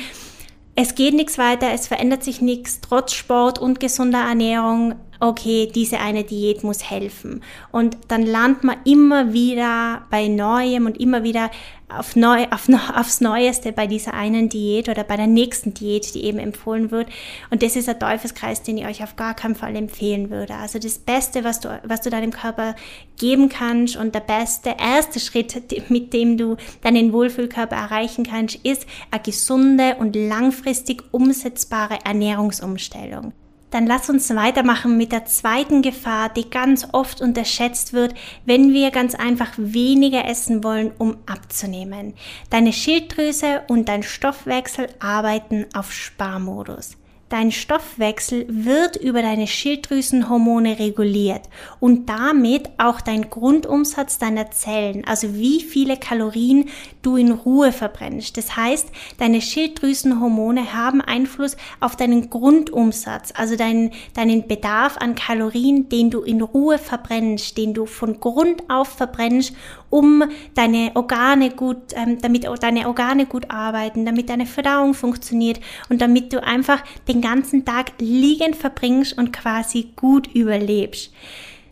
es 0.79 0.93
geht 0.93 1.15
nichts 1.15 1.39
weiter, 1.39 1.71
es 1.73 1.87
verändert 1.87 2.23
sich 2.23 2.39
nichts, 2.39 2.81
trotz 2.81 3.13
Sport 3.13 3.57
und 3.57 3.79
gesunder 3.79 4.19
Ernährung 4.19 4.95
okay, 5.19 5.69
diese 5.73 5.99
eine 5.99 6.23
Diät 6.23 6.63
muss 6.63 6.89
helfen. 6.89 7.41
Und 7.71 7.97
dann 8.07 8.23
landet 8.23 8.63
man 8.63 8.77
immer 8.85 9.33
wieder 9.33 10.03
bei 10.09 10.27
Neuem 10.27 10.85
und 10.85 10.99
immer 10.99 11.23
wieder 11.23 11.49
auf 11.89 12.17
neu, 12.17 12.45
auf, 12.51 12.67
aufs 12.95 13.21
Neueste 13.21 13.71
bei 13.71 13.87
dieser 13.87 14.13
einen 14.13 14.49
Diät 14.49 14.89
oder 14.89 15.03
bei 15.03 15.15
der 15.15 15.27
nächsten 15.27 15.73
Diät, 15.73 16.13
die 16.13 16.25
eben 16.25 16.37
empfohlen 16.37 16.91
wird. 16.91 17.07
Und 17.49 17.63
das 17.63 17.75
ist 17.75 17.87
ein 17.87 17.99
Teufelskreis, 17.99 18.61
den 18.61 18.77
ich 18.77 18.85
euch 18.85 19.03
auf 19.03 19.15
gar 19.15 19.33
keinen 19.33 19.55
Fall 19.55 19.75
empfehlen 19.75 20.29
würde. 20.29 20.55
Also 20.55 20.79
das 20.79 20.99
Beste, 20.99 21.43
was 21.43 21.61
du, 21.61 21.79
was 21.83 22.01
du 22.01 22.09
deinem 22.09 22.31
Körper 22.31 22.75
geben 23.17 23.47
kannst 23.47 23.95
und 23.95 24.13
der 24.13 24.19
beste 24.19 24.75
erste 24.77 25.19
Schritt, 25.19 25.55
mit 25.89 26.13
dem 26.13 26.37
du 26.37 26.57
deinen 26.81 27.13
Wohlfühlkörper 27.13 27.75
erreichen 27.75 28.25
kannst, 28.25 28.55
ist 28.63 28.85
eine 29.09 29.21
gesunde 29.21 29.95
und 29.95 30.15
langfristig 30.15 31.03
umsetzbare 31.11 31.99
Ernährungsumstellung. 32.03 33.33
Dann 33.69 33.85
lass 33.85 34.09
uns 34.09 34.33
weitermachen 34.33 34.97
mit 34.97 35.11
der 35.11 35.25
zweiten 35.25 35.81
Gefahr, 35.81 36.29
die 36.29 36.49
ganz 36.49 36.87
oft 36.93 37.21
unterschätzt 37.21 37.91
wird, 37.91 38.13
wenn 38.45 38.73
wir 38.73 38.91
ganz 38.91 39.13
einfach 39.13 39.51
weniger 39.57 40.25
essen 40.25 40.63
wollen, 40.63 40.91
um 40.97 41.17
abzunehmen. 41.25 42.13
Deine 42.49 42.71
Schilddrüse 42.71 43.63
und 43.67 43.89
dein 43.89 44.03
Stoffwechsel 44.03 44.87
arbeiten 44.99 45.65
auf 45.73 45.91
Sparmodus. 45.91 46.97
Dein 47.29 47.51
Stoffwechsel 47.51 48.45
wird 48.47 48.95
über 48.95 49.21
deine 49.21 49.47
Schilddrüsenhormone 49.47 50.79
reguliert 50.79 51.41
und 51.81 52.07
damit 52.07 52.69
auch 52.77 53.01
dein 53.01 53.29
Grundumsatz 53.29 54.17
deiner 54.17 54.49
Zellen, 54.51 55.03
also 55.05 55.35
wie 55.35 55.59
viele 55.61 55.97
Kalorien 55.97 56.69
du 57.01 57.17
in 57.17 57.33
Ruhe 57.33 57.73
verbrennst. 57.73 58.37
Das 58.37 58.55
heißt, 58.55 58.89
deine 59.17 59.41
Schilddrüsenhormone 59.41 60.73
haben 60.73 61.01
Einfluss 61.01 61.57
auf 61.81 61.97
deinen 61.97 62.29
Grundumsatz, 62.29 63.33
also 63.35 63.57
deinen, 63.57 63.91
deinen 64.13 64.47
Bedarf 64.47 64.95
an 64.97 65.15
Kalorien, 65.15 65.89
den 65.89 66.09
du 66.09 66.21
in 66.21 66.41
Ruhe 66.41 66.77
verbrennst, 66.77 67.57
den 67.57 67.73
du 67.73 67.87
von 67.87 68.21
Grund 68.21 68.63
auf 68.69 68.87
verbrennst, 68.87 69.53
um 69.89 70.23
deine 70.53 70.91
Organe 70.95 71.51
gut, 71.51 71.93
ähm, 71.95 72.19
damit 72.21 72.45
deine 72.61 72.87
Organe 72.87 73.25
gut 73.25 73.49
arbeiten, 73.49 74.05
damit 74.05 74.29
deine 74.29 74.45
Verdauung 74.45 74.93
funktioniert 74.93 75.59
und 75.89 76.01
damit 76.01 76.33
du 76.33 76.43
einfach 76.43 76.83
den 77.07 77.21
ganzen 77.21 77.65
Tag 77.65 77.93
liegend 77.99 78.55
verbringst 78.55 79.17
und 79.17 79.31
quasi 79.31 79.91
gut 79.95 80.27
überlebst. 80.27 81.11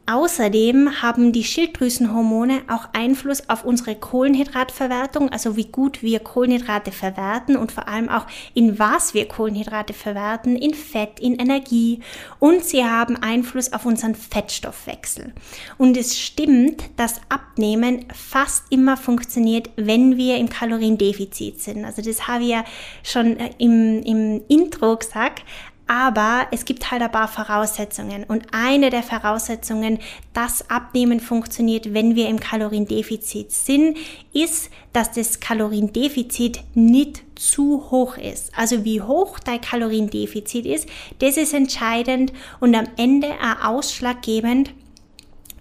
Außerdem 0.07 1.01
haben 1.01 1.31
die 1.31 1.43
Schilddrüsenhormone 1.43 2.61
auch 2.67 2.89
Einfluss 2.93 3.49
auf 3.49 3.65
unsere 3.65 3.95
Kohlenhydratverwertung, 3.95 5.29
also 5.29 5.57
wie 5.57 5.65
gut 5.65 6.03
wir 6.03 6.19
Kohlenhydrate 6.19 6.91
verwerten 6.91 7.57
und 7.57 7.71
vor 7.71 7.87
allem 7.87 8.09
auch 8.09 8.27
in 8.53 8.77
was 8.77 9.15
wir 9.15 9.27
Kohlenhydrate 9.27 9.93
verwerten, 9.93 10.57
in 10.57 10.75
Fett, 10.75 11.19
in 11.19 11.39
Energie 11.39 12.01
und 12.37 12.63
sie 12.63 12.85
haben 12.85 13.17
Einfluss 13.17 13.73
auf 13.73 13.85
unseren 13.87 14.13
Fettstoffwechsel. 14.13 15.33
Und 15.79 15.97
es 15.97 16.19
stimmt, 16.19 16.83
dass 16.97 17.21
Abnehmen 17.29 18.05
fast 18.13 18.65
immer 18.69 18.97
funktioniert, 18.97 19.71
wenn 19.75 20.17
wir 20.17 20.37
im 20.37 20.49
Kaloriendefizit 20.49 21.61
sind. 21.61 21.83
Also 21.83 22.03
das 22.03 22.27
habe 22.27 22.43
ich 22.43 22.49
ja 22.49 22.63
schon 23.01 23.37
äh, 23.37 23.49
im, 23.57 24.03
im 24.03 24.43
Intro 24.47 24.97
gesagt. 24.97 25.43
Aber 25.87 26.47
es 26.51 26.65
gibt 26.65 26.89
halt 26.89 27.01
ein 27.01 27.11
paar 27.11 27.27
Voraussetzungen. 27.27 28.23
Und 28.23 28.47
eine 28.51 28.89
der 28.89 29.03
Voraussetzungen, 29.03 29.99
dass 30.33 30.69
Abnehmen 30.69 31.19
funktioniert, 31.19 31.93
wenn 31.93 32.15
wir 32.15 32.27
im 32.27 32.39
Kaloriendefizit 32.39 33.51
sind, 33.51 33.97
ist, 34.33 34.71
dass 34.93 35.11
das 35.11 35.39
Kaloriendefizit 35.39 36.61
nicht 36.73 37.23
zu 37.35 37.91
hoch 37.91 38.17
ist. 38.17 38.51
Also 38.57 38.83
wie 38.83 39.01
hoch 39.01 39.39
dein 39.39 39.61
Kaloriendefizit 39.61 40.65
ist, 40.65 40.89
das 41.19 41.37
ist 41.37 41.53
entscheidend 41.53 42.33
und 42.59 42.73
am 42.75 42.87
Ende 42.97 43.27
auch 43.41 43.69
ausschlaggebend, 43.69 44.71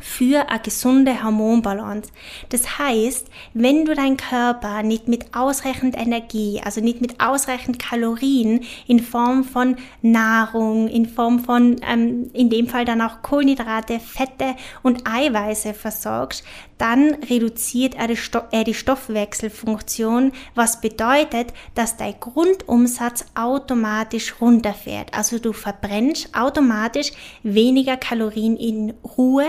für 0.04 0.50
eine 0.50 0.60
gesunde 0.60 1.24
Hormonbalance. 1.24 2.12
Das 2.50 2.78
heißt, 2.78 3.28
wenn 3.54 3.86
du 3.86 3.94
deinen 3.94 4.18
Körper 4.18 4.82
nicht 4.82 5.08
mit 5.08 5.34
ausreichend 5.34 5.96
Energie, 5.96 6.60
also 6.62 6.82
nicht 6.82 7.00
mit 7.00 7.20
ausreichend 7.20 7.78
Kalorien 7.78 8.64
in 8.86 9.00
Form 9.00 9.44
von 9.44 9.76
Nahrung, 10.02 10.88
in 10.88 11.06
Form 11.06 11.40
von, 11.40 11.76
ähm, 11.88 12.30
in 12.34 12.50
dem 12.50 12.68
Fall 12.68 12.84
dann 12.84 13.00
auch 13.00 13.22
Kohlenhydrate, 13.22 13.98
Fette 13.98 14.56
und 14.82 15.08
Eiweiße 15.08 15.72
versorgst, 15.72 16.44
dann 16.76 17.14
reduziert 17.14 17.94
er 17.94 18.08
die, 18.08 18.16
Sto 18.16 18.40
er 18.50 18.64
die 18.64 18.74
Stoffwechselfunktion, 18.74 20.32
was 20.54 20.80
bedeutet, 20.80 21.54
dass 21.74 21.96
dein 21.96 22.18
Grundumsatz 22.20 23.24
automatisch 23.34 24.34
runterfährt. 24.40 25.14
Also 25.14 25.38
du 25.38 25.52
verbrennst 25.52 26.36
automatisch 26.36 27.12
weniger 27.42 27.96
Kalorien 27.96 28.56
in 28.56 28.92
Ruhe 29.16 29.46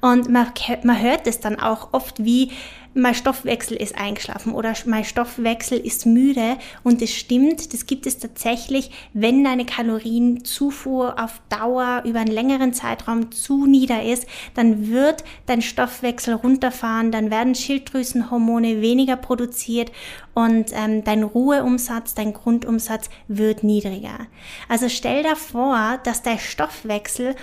und 0.00 0.28
man, 0.28 0.52
man 0.82 1.00
hört 1.00 1.26
es 1.26 1.40
dann 1.40 1.58
auch 1.58 1.92
oft 1.92 2.24
wie, 2.24 2.52
mein 2.96 3.14
Stoffwechsel 3.14 3.76
ist 3.76 3.98
eingeschlafen 3.98 4.54
oder 4.54 4.72
mein 4.86 5.04
Stoffwechsel 5.04 5.78
ist 5.78 6.06
müde 6.06 6.56
und 6.82 7.02
es 7.02 7.14
stimmt, 7.14 7.74
das 7.74 7.84
gibt 7.84 8.06
es 8.06 8.18
tatsächlich, 8.18 8.90
wenn 9.12 9.44
deine 9.44 9.66
Kalorienzufuhr 9.66 11.22
auf 11.22 11.42
Dauer 11.50 12.02
über 12.06 12.20
einen 12.20 12.32
längeren 12.32 12.72
Zeitraum 12.72 13.30
zu 13.32 13.66
nieder 13.66 14.02
ist, 14.02 14.26
dann 14.54 14.88
wird 14.88 15.24
dein 15.44 15.60
Stoffwechsel 15.60 16.34
runterfahren, 16.34 17.12
dann 17.12 17.30
werden 17.30 17.54
Schilddrüsenhormone 17.54 18.80
weniger 18.80 19.16
produziert 19.16 19.92
und 20.32 20.72
ähm, 20.72 21.04
dein 21.04 21.22
Ruheumsatz, 21.22 22.14
dein 22.14 22.32
Grundumsatz 22.32 23.10
wird 23.28 23.62
niedriger. 23.62 24.26
Also 24.68 24.88
stell 24.88 25.22
dir 25.22 25.36
vor, 25.36 25.98
dass 26.04 26.22
dein 26.22 26.38
Stoffwechsel 26.38 27.36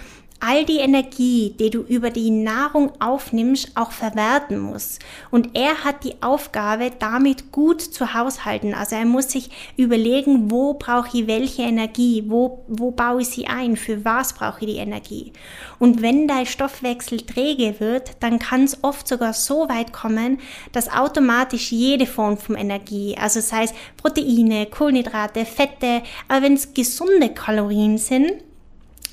all 0.46 0.66
die 0.66 0.80
Energie, 0.80 1.56
die 1.58 1.70
du 1.70 1.82
über 1.82 2.10
die 2.10 2.30
Nahrung 2.30 2.92
aufnimmst, 3.00 3.72
auch 3.76 3.92
verwerten 3.92 4.60
muss. 4.60 5.00
Und 5.32 5.56
er 5.56 5.86
hat 5.86 6.04
die 6.04 6.22
Aufgabe, 6.22 6.92
damit 7.00 7.52
gut 7.54 7.82
zu 7.82 8.14
haushalten. 8.14 8.74
Also 8.74 8.98
er 8.98 9.06
muss 9.06 9.32
sich 9.32 9.50
überlegen, 9.78 10.52
wo 10.52 10.74
brauche 10.74 11.18
ich 11.18 11.28
welche 11.28 11.62
Energie, 11.62 12.26
wo, 12.28 12.66
wo 12.68 12.92
baue 12.92 13.22
ich 13.22 13.30
sie 13.30 13.48
ein, 13.48 13.78
für 13.78 14.04
was 14.04 14.34
brauche 14.34 14.66
ich 14.66 14.74
die 14.74 14.80
Energie. 14.80 15.32
Und 15.80 16.02
wenn 16.02 16.28
dein 16.28 16.46
Stoffwechsel 16.46 17.22
träge 17.22 17.80
wird, 17.80 18.12
dann 18.20 18.40
kann 18.40 18.66
es 18.66 18.84
oft 18.84 19.08
sogar 19.08 19.32
so 19.32 19.70
weit 19.70 19.94
kommen, 19.94 20.40
dass 20.74 20.92
automatisch 20.92 21.72
jede 21.72 22.06
Form 22.06 22.38
von 22.38 22.56
Energie, 22.56 23.16
also 23.18 23.40
sei 23.40 23.64
es 23.64 23.74
Proteine, 23.96 24.66
Kohlenhydrate, 24.66 25.46
Fette, 25.46 26.02
aber 26.28 26.42
wenn 26.42 26.56
es 26.56 26.74
gesunde 26.74 27.30
Kalorien 27.30 27.98
sind, 27.98 28.34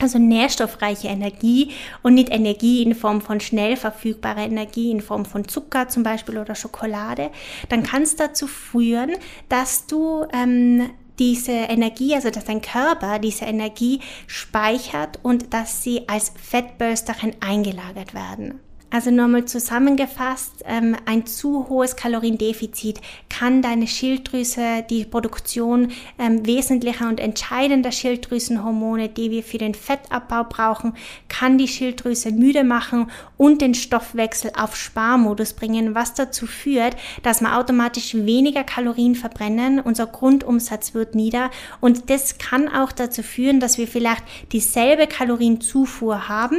also 0.01 0.19
nährstoffreiche 0.19 1.09
Energie 1.09 1.73
und 2.03 2.15
nicht 2.15 2.31
Energie 2.31 2.83
in 2.83 2.95
Form 2.95 3.21
von 3.21 3.41
schnell 3.41 3.77
verfügbarer 3.77 4.45
Energie, 4.45 4.91
in 4.91 5.01
Form 5.01 5.25
von 5.25 5.47
Zucker 5.47 5.89
zum 5.89 6.03
Beispiel 6.03 6.39
oder 6.39 6.55
Schokolade, 6.55 7.31
dann 7.69 7.83
kann 7.83 8.03
es 8.03 8.17
dazu 8.17 8.47
führen, 8.47 9.13
dass 9.49 9.87
du 9.87 10.27
ähm, 10.33 10.91
diese 11.19 11.53
Energie, 11.53 12.15
also 12.15 12.31
dass 12.31 12.45
dein 12.45 12.63
Körper 12.63 13.19
diese 13.19 13.45
Energie 13.45 14.01
speichert 14.27 15.21
und 15.23 15.53
dass 15.53 15.83
sie 15.83 16.09
als 16.09 16.33
Fettbörsterchen 16.41 17.35
eingelagert 17.41 18.15
werden. 18.15 18.61
Also 18.93 19.13
nochmal 19.13 19.45
zusammengefasst, 19.45 20.65
ähm, 20.67 20.97
ein 21.07 21.25
zu 21.25 21.69
hohes 21.69 21.95
Kaloriendefizit 21.95 23.01
kann 23.29 23.63
deine 23.63 23.87
Schilddrüse, 23.87 24.85
die 24.91 25.05
Produktion 25.05 25.93
ähm, 26.19 26.45
wesentlicher 26.45 27.09
und 27.09 27.21
entscheidender 27.21 27.93
Schilddrüsenhormone, 27.93 29.09
die 29.09 29.31
wir 29.31 29.45
für 29.45 29.59
den 29.59 29.75
Fettabbau 29.75 30.43
brauchen, 30.43 30.95
kann 31.29 31.57
die 31.57 31.69
Schilddrüse 31.69 32.33
müde 32.33 32.65
machen 32.65 33.13
und 33.37 33.61
den 33.61 33.75
Stoffwechsel 33.75 34.51
auf 34.59 34.75
Sparmodus 34.75 35.53
bringen, 35.53 35.95
was 35.95 36.15
dazu 36.15 36.49
führt, 36.49 36.97
dass 37.23 37.41
wir 37.41 37.57
automatisch 37.57 38.15
weniger 38.15 38.65
Kalorien 38.65 39.15
verbrennen, 39.15 39.79
unser 39.79 40.09
Grundumsatz 40.09 40.95
wird 40.95 41.15
nieder. 41.15 41.51
Und 41.81 42.11
das 42.11 42.39
kann 42.39 42.69
auch 42.69 42.91
dazu 42.91 43.23
führen, 43.23 43.61
dass 43.61 43.79
wir 43.79 43.87
vielleicht 43.87 44.25
dieselbe 44.51 45.07
Kalorienzufuhr 45.07 46.29
haben, 46.29 46.59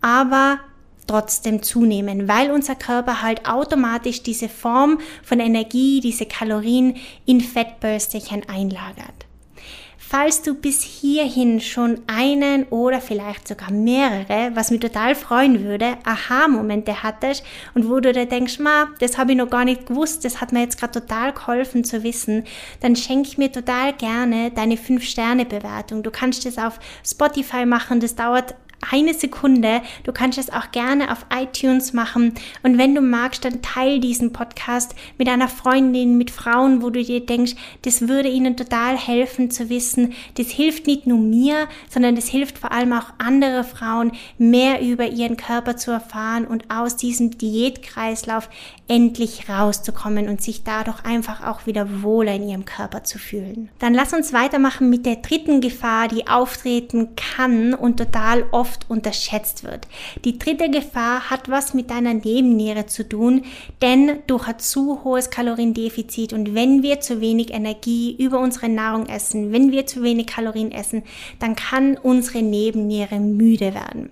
aber 0.00 0.60
trotzdem 1.06 1.62
zunehmen, 1.62 2.28
weil 2.28 2.50
unser 2.50 2.74
Körper 2.74 3.22
halt 3.22 3.48
automatisch 3.48 4.22
diese 4.22 4.48
Form 4.48 4.98
von 5.22 5.40
Energie, 5.40 6.00
diese 6.00 6.26
Kalorien 6.26 6.96
in 7.26 7.40
Fettbörstchen 7.40 8.42
einlagert. 8.48 9.26
Falls 10.06 10.42
du 10.42 10.54
bis 10.54 10.82
hierhin 10.82 11.60
schon 11.60 12.02
einen 12.06 12.64
oder 12.64 13.00
vielleicht 13.00 13.48
sogar 13.48 13.72
mehrere, 13.72 14.54
was 14.54 14.70
mich 14.70 14.78
total 14.78 15.14
freuen 15.14 15.64
würde, 15.64 15.96
Aha-Momente 16.04 17.02
hattest 17.02 17.42
und 17.74 17.88
wo 17.88 17.98
du 18.00 18.12
dir 18.12 18.26
denkst, 18.26 18.58
ma, 18.58 18.88
das 19.00 19.18
habe 19.18 19.32
ich 19.32 19.38
noch 19.38 19.50
gar 19.50 19.64
nicht 19.64 19.86
gewusst, 19.86 20.24
das 20.24 20.40
hat 20.40 20.52
mir 20.52 20.60
jetzt 20.60 20.78
gerade 20.78 21.00
total 21.00 21.32
geholfen 21.32 21.84
zu 21.84 22.04
wissen, 22.04 22.44
dann 22.80 22.94
schenk 22.94 23.38
mir 23.38 23.50
total 23.50 23.94
gerne 23.94 24.50
deine 24.50 24.76
5-Sterne-Bewertung. 24.76 26.02
Du 26.02 26.10
kannst 26.10 26.44
das 26.44 26.58
auf 26.58 26.78
Spotify 27.04 27.64
machen, 27.64 27.98
das 27.98 28.14
dauert 28.14 28.54
eine 28.90 29.14
Sekunde. 29.14 29.82
Du 30.04 30.12
kannst 30.12 30.38
es 30.38 30.50
auch 30.50 30.70
gerne 30.72 31.12
auf 31.12 31.26
iTunes 31.34 31.92
machen. 31.92 32.34
Und 32.62 32.78
wenn 32.78 32.94
du 32.94 33.00
magst, 33.00 33.44
dann 33.44 33.62
teil 33.62 34.00
diesen 34.00 34.32
Podcast 34.32 34.94
mit 35.18 35.28
einer 35.28 35.48
Freundin, 35.48 36.18
mit 36.18 36.30
Frauen, 36.30 36.82
wo 36.82 36.90
du 36.90 37.02
dir 37.02 37.24
denkst, 37.24 37.54
das 37.82 38.08
würde 38.08 38.28
ihnen 38.28 38.56
total 38.56 38.96
helfen 38.96 39.50
zu 39.50 39.68
wissen. 39.68 40.12
Das 40.36 40.48
hilft 40.48 40.86
nicht 40.86 41.06
nur 41.06 41.18
mir, 41.18 41.68
sondern 41.88 42.16
das 42.16 42.28
hilft 42.28 42.58
vor 42.58 42.72
allem 42.72 42.92
auch 42.92 43.12
andere 43.18 43.64
Frauen, 43.64 44.12
mehr 44.38 44.80
über 44.80 45.06
ihren 45.06 45.36
Körper 45.36 45.76
zu 45.76 45.90
erfahren 45.90 46.46
und 46.46 46.70
aus 46.70 46.96
diesem 46.96 47.36
Diätkreislauf 47.38 48.48
endlich 48.88 49.48
rauszukommen 49.48 50.28
und 50.28 50.42
sich 50.42 50.62
dadurch 50.64 51.04
einfach 51.04 51.46
auch 51.46 51.66
wieder 51.66 52.02
wohler 52.02 52.34
in 52.34 52.48
ihrem 52.48 52.64
Körper 52.64 53.04
zu 53.04 53.18
fühlen. 53.18 53.70
Dann 53.78 53.94
lass 53.94 54.12
uns 54.12 54.32
weitermachen 54.32 54.90
mit 54.90 55.06
der 55.06 55.16
dritten 55.16 55.60
Gefahr, 55.60 56.08
die 56.08 56.26
auftreten 56.26 57.16
kann 57.16 57.74
und 57.74 57.96
total 57.96 58.44
oft 58.50 58.73
oft 58.74 58.90
unterschätzt 58.90 59.64
wird. 59.64 59.86
Die 60.24 60.38
dritte 60.38 60.70
Gefahr 60.70 61.30
hat 61.30 61.48
was 61.48 61.74
mit 61.74 61.90
deiner 61.90 62.14
Nebenniere 62.14 62.86
zu 62.86 63.08
tun, 63.08 63.44
denn 63.82 64.18
du 64.26 64.44
hast 64.44 64.60
zu 64.60 65.04
hohes 65.04 65.30
Kaloriendefizit 65.30 66.32
und 66.32 66.54
wenn 66.54 66.82
wir 66.82 67.00
zu 67.00 67.20
wenig 67.20 67.52
Energie 67.52 68.14
über 68.18 68.40
unsere 68.40 68.68
Nahrung 68.68 69.06
essen, 69.06 69.52
wenn 69.52 69.70
wir 69.70 69.86
zu 69.86 70.02
wenig 70.02 70.26
Kalorien 70.26 70.72
essen, 70.72 71.02
dann 71.38 71.54
kann 71.54 71.96
unsere 71.96 72.42
Nebenniere 72.42 73.20
müde 73.20 73.74
werden. 73.74 74.10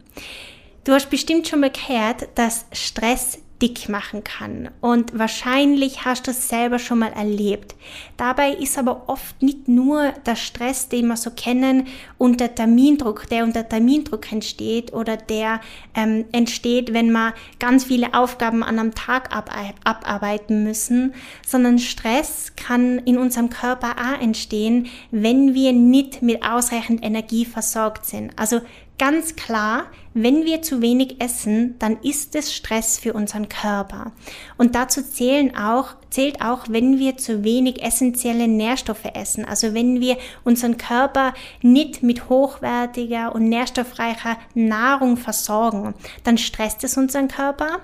Du 0.85 0.93
hast 0.93 1.11
bestimmt 1.11 1.47
schon 1.47 1.61
mal 1.61 1.71
gehört, 1.71 2.29
dass 2.35 2.67
Stress 2.73 3.39
dick 3.63 3.89
machen 3.89 4.25
kann. 4.25 4.71
Und 4.81 5.17
wahrscheinlich 5.17 6.05
hast 6.05 6.27
du 6.27 6.33
es 6.33 6.49
selber 6.49 6.81
schon 6.81 6.99
mal 6.99 7.13
erlebt. 7.13 7.77
Dabei 8.17 8.51
ist 8.51 8.77
aber 8.77 9.05
oft 9.09 9.41
nicht 9.41 9.69
nur 9.69 10.13
der 10.27 10.35
Stress, 10.35 10.89
den 10.89 11.07
wir 11.07 11.17
so 11.17 11.31
kennen, 11.31 11.87
unter 12.19 12.53
Termindruck, 12.53 13.29
der 13.29 13.45
unter 13.45 13.69
Termindruck 13.69 14.33
entsteht 14.33 14.93
oder 14.93 15.17
der 15.17 15.61
ähm, 15.95 16.25
entsteht, 16.33 16.93
wenn 16.93 17.13
wir 17.13 17.35
ganz 17.61 17.85
viele 17.85 18.15
Aufgaben 18.15 18.65
an 18.65 18.81
einem 18.81 18.95
Tag 18.95 19.35
ab 19.35 19.51
abarbeiten 19.85 20.65
müssen, 20.65 21.15
sondern 21.47 21.79
Stress 21.79 22.55
kann 22.57 22.99
in 22.99 23.17
unserem 23.17 23.49
Körper 23.49 23.95
auch 23.99 24.21
entstehen, 24.21 24.89
wenn 25.13 25.55
wir 25.55 25.73
nicht 25.73 26.23
mit 26.23 26.43
ausreichend 26.45 27.05
Energie 27.05 27.45
versorgt 27.45 28.07
sind. 28.07 28.33
Also 28.37 28.61
ganz 29.03 29.35
klar, 29.35 29.87
wenn 30.15 30.45
wir 30.45 30.63
zu 30.63 30.81
wenig 30.81 31.21
essen, 31.21 31.75
dann 31.81 31.99
ist 32.03 32.37
es 32.37 32.55
Stress 32.55 33.01
für 33.01 33.15
unseren 33.15 33.49
Körper. 33.49 34.13
Und 34.59 34.77
dazu 34.77 35.03
zählen 35.03 35.57
auch, 35.57 35.97
zählt 36.09 36.41
auch, 36.41 36.67
wenn 36.69 37.01
wir 37.01 37.17
zu 37.17 37.43
wenig 37.43 37.83
essentielle 37.83 38.47
Nährstoffe 38.47 39.11
essen. 39.13 39.45
Also 39.45 39.75
wenn 39.75 40.01
wir 40.01 40.19
unseren 40.45 40.77
Körper 40.77 41.35
nicht 41.63 42.05
mit 42.05 42.29
hochwertiger 42.29 43.35
und 43.35 43.49
nährstoffreicher 43.49 44.37
Nahrung 44.55 45.17
versorgen, 45.17 45.95
dann 46.23 46.39
stresst 46.39 46.85
es 46.85 46.97
unseren 46.97 47.27
Körper 47.27 47.81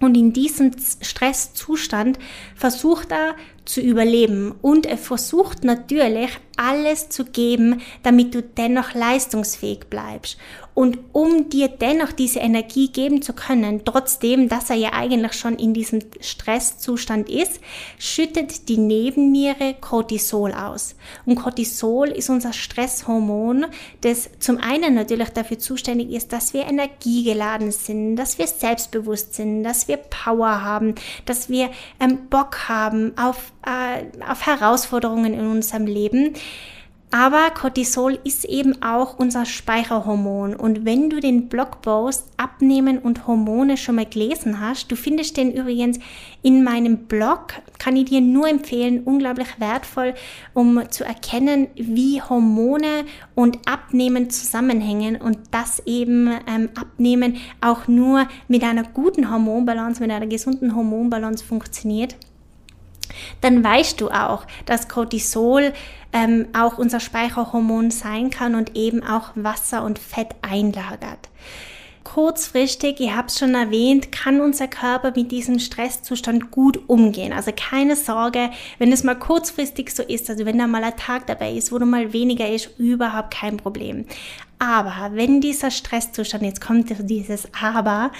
und 0.00 0.16
in 0.16 0.32
diesem 0.32 0.72
Stresszustand 1.00 2.18
versucht 2.56 3.12
er 3.12 3.36
zu 3.64 3.80
überleben 3.80 4.52
und 4.62 4.86
er 4.86 4.98
versucht 4.98 5.62
natürlich 5.62 6.30
alles 6.56 7.08
zu 7.08 7.24
geben, 7.26 7.80
damit 8.02 8.34
du 8.34 8.42
dennoch 8.42 8.94
leistungsfähig 8.94 9.84
bleibst. 9.88 10.38
Und 10.80 10.98
um 11.12 11.50
dir 11.50 11.68
dennoch 11.68 12.10
diese 12.10 12.38
Energie 12.38 12.88
geben 12.88 13.20
zu 13.20 13.34
können, 13.34 13.84
trotzdem, 13.84 14.48
dass 14.48 14.70
er 14.70 14.76
ja 14.76 14.94
eigentlich 14.94 15.34
schon 15.34 15.56
in 15.56 15.74
diesem 15.74 16.00
Stresszustand 16.20 17.28
ist, 17.28 17.60
schüttet 17.98 18.66
die 18.70 18.78
Nebenniere 18.78 19.74
Cortisol 19.78 20.54
aus. 20.54 20.94
Und 21.26 21.34
Cortisol 21.34 22.08
ist 22.08 22.30
unser 22.30 22.54
Stresshormon, 22.54 23.66
das 24.00 24.30
zum 24.38 24.56
einen 24.56 24.94
natürlich 24.94 25.28
dafür 25.28 25.58
zuständig 25.58 26.12
ist, 26.12 26.32
dass 26.32 26.54
wir 26.54 26.66
energiegeladen 26.66 27.72
sind, 27.72 28.16
dass 28.16 28.38
wir 28.38 28.46
selbstbewusst 28.46 29.34
sind, 29.34 29.64
dass 29.64 29.86
wir 29.86 29.98
Power 29.98 30.64
haben, 30.64 30.94
dass 31.26 31.50
wir 31.50 31.68
ähm, 32.00 32.30
Bock 32.30 32.70
haben 32.70 33.12
auf 33.18 33.52
äh, 33.66 34.06
auf 34.26 34.46
Herausforderungen 34.46 35.34
in 35.34 35.46
unserem 35.46 35.84
Leben. 35.84 36.32
Aber 37.12 37.50
Cortisol 37.50 38.20
ist 38.22 38.44
eben 38.44 38.82
auch 38.82 39.18
unser 39.18 39.44
Speicherhormon. 39.44 40.54
Und 40.54 40.84
wenn 40.84 41.10
du 41.10 41.18
den 41.18 41.48
Blogpost 41.48 42.28
Abnehmen 42.36 42.98
und 42.98 43.26
Hormone 43.26 43.76
schon 43.76 43.96
mal 43.96 44.06
gelesen 44.06 44.60
hast, 44.60 44.92
du 44.92 44.96
findest 44.96 45.36
den 45.36 45.50
übrigens 45.50 45.98
in 46.42 46.62
meinem 46.62 47.08
Blog, 47.08 47.54
kann 47.80 47.96
ich 47.96 48.04
dir 48.04 48.20
nur 48.20 48.48
empfehlen, 48.48 49.02
unglaublich 49.04 49.48
wertvoll, 49.58 50.14
um 50.54 50.88
zu 50.90 51.04
erkennen, 51.04 51.66
wie 51.74 52.22
Hormone 52.22 53.04
und 53.34 53.58
Abnehmen 53.66 54.30
zusammenhängen 54.30 55.16
und 55.16 55.38
dass 55.50 55.82
eben 55.86 56.30
ähm, 56.46 56.68
Abnehmen 56.76 57.38
auch 57.60 57.88
nur 57.88 58.28
mit 58.46 58.62
einer 58.62 58.84
guten 58.84 59.32
Hormonbalance, 59.32 60.00
mit 60.00 60.12
einer 60.12 60.28
gesunden 60.28 60.76
Hormonbalance 60.76 61.44
funktioniert 61.44 62.14
dann 63.40 63.62
weißt 63.62 64.00
du 64.00 64.10
auch, 64.10 64.46
dass 64.66 64.88
Cortisol 64.88 65.72
ähm, 66.12 66.48
auch 66.52 66.78
unser 66.78 67.00
Speicherhormon 67.00 67.90
sein 67.90 68.30
kann 68.30 68.54
und 68.54 68.76
eben 68.76 69.02
auch 69.02 69.30
Wasser 69.34 69.84
und 69.84 69.98
Fett 69.98 70.34
einlagert. 70.42 71.28
Kurzfristig, 72.02 72.98
ihr 72.98 73.16
habt 73.16 73.30
es 73.30 73.38
schon 73.38 73.54
erwähnt, 73.54 74.10
kann 74.10 74.40
unser 74.40 74.66
Körper 74.66 75.12
mit 75.14 75.30
diesem 75.30 75.58
Stresszustand 75.58 76.50
gut 76.50 76.88
umgehen. 76.88 77.32
Also 77.32 77.52
keine 77.54 77.94
Sorge, 77.94 78.50
wenn 78.78 78.90
es 78.90 79.04
mal 79.04 79.14
kurzfristig 79.14 79.94
so 79.94 80.02
ist, 80.02 80.28
also 80.28 80.44
wenn 80.44 80.58
da 80.58 80.66
mal 80.66 80.82
ein 80.82 80.96
Tag 80.96 81.26
dabei 81.26 81.52
ist, 81.52 81.70
wo 81.70 81.78
du 81.78 81.86
mal 81.86 82.12
weniger 82.12 82.48
ist, 82.48 82.70
überhaupt 82.78 83.34
kein 83.34 83.58
Problem. 83.58 84.06
Aber 84.62 85.12
wenn 85.14 85.40
dieser 85.40 85.70
Stresszustand, 85.70 86.44
jetzt 86.44 86.60
kommt 86.60 86.92
dieses 87.08 87.48
Aber, 87.58 88.12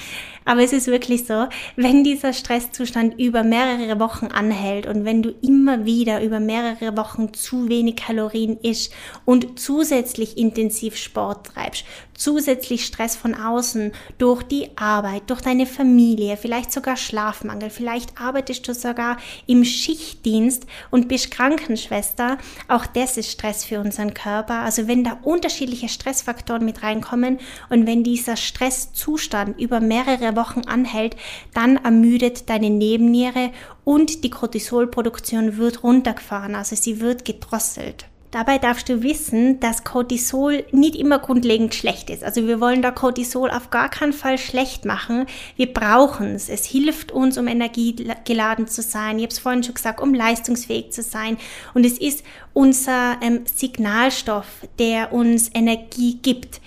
aber 0.47 0.63
es 0.63 0.73
ist 0.73 0.87
wirklich 0.87 1.27
so, 1.27 1.49
wenn 1.77 2.03
dieser 2.03 2.33
Stresszustand 2.33 3.21
über 3.21 3.45
mehrere 3.45 4.01
Wochen 4.01 4.29
anhält 4.29 4.87
und 4.87 5.05
wenn 5.05 5.23
du 5.23 5.35
immer 5.43 5.85
wieder 5.85 6.23
über 6.23 6.41
mehrere 6.41 6.97
Wochen 6.97 7.35
zu 7.35 7.69
wenig 7.69 7.97
Kalorien 7.97 8.57
isst 8.63 8.91
und 9.27 9.61
zusätzlich 9.61 10.39
intensiv 10.39 10.97
Sport 10.97 11.49
treibst, 11.49 11.85
zusätzlich 12.15 12.87
Stress 12.87 13.17
von 13.17 13.35
außen 13.35 13.93
durch 14.17 14.43
die 14.43 14.77
Arbeit, 14.77 15.29
durch 15.29 15.43
deine 15.43 15.67
Familie, 15.67 16.39
vielleicht 16.39 16.73
sogar 16.73 16.97
Schlafmangel, 16.97 17.69
vielleicht 17.69 18.19
arbeitest 18.19 18.67
du 18.67 18.73
sogar 18.73 19.19
im 19.47 19.65
Schichtdienst 19.65 20.65
und 20.91 21.09
bist 21.09 21.31
Krankenschwester, 21.31 22.39
auch 22.67 22.87
das 22.87 23.19
ist 23.19 23.31
Stress 23.31 23.65
für 23.65 23.81
unseren 23.81 24.15
Körper. 24.15 24.61
Also 24.61 24.89
wenn 24.89 25.05
da 25.05 25.19
unterschiedliche 25.23 25.89
Stressfaktoren 25.89 26.30
Stressfaktoren 26.31 26.65
mit 26.65 26.83
reinkommen. 26.83 27.39
Und 27.69 27.87
wenn 27.87 28.05
dieser 28.05 28.37
Stresszustand 28.37 29.61
über 29.61 29.81
mehrere 29.81 30.37
Wochen 30.37 30.61
anhält, 30.61 31.17
dann 31.55 31.77
ermüdet 31.77 32.49
deine 32.49 32.71
Nebenniere 32.71 33.51
und 33.85 34.25
die 34.25 34.31
Cortisolproduktion 34.31 35.57
wird 35.57 35.83
runtergefahren, 35.83 36.55
also 36.55 36.77
sie 36.77 37.01
wird 37.01 37.25
gedrosselt. 37.25 38.10
Dabei 38.31 38.59
darfst 38.59 38.89
du 38.89 39.03
wissen, 39.03 39.59
dass 39.59 39.83
Cortisol 39.83 40.65
nicht 40.71 40.95
immer 40.95 41.19
grundlegend 41.19 41.75
schlecht 41.75 42.11
ist. 42.11 42.23
Also 42.23 42.47
wir 42.47 42.61
wollen 42.61 42.81
da 42.81 42.93
Cortisol 42.93 43.51
auf 43.51 43.71
gar 43.71 43.89
keinen 43.89 44.13
Fall 44.13 44.39
schlecht 44.39 44.85
machen. 44.85 45.27
Wir 45.57 45.73
brauchen 45.73 46.37
es. 46.37 46.49
Es 46.49 46.65
hilft 46.65 47.11
uns, 47.11 47.39
um 47.39 47.49
energiegeladen 47.49 48.69
zu 48.69 48.83
sein. 48.83 49.19
Ich 49.19 49.25
habe 49.25 49.33
es 49.33 49.41
vorhin 49.41 49.65
schon 49.65 49.75
gesagt, 49.75 50.01
um 50.01 50.15
leistungsfähig 50.15 50.93
zu 50.93 51.03
sein. 51.03 51.39
Und 51.75 51.85
es 51.85 51.99
ist 51.99 52.25
unser 52.53 53.17
ähm, 53.21 53.41
Signalstoff, 53.53 54.47
der 54.79 55.13
uns 55.13 55.51
Energie 55.53 56.19
gibt. 56.23 56.61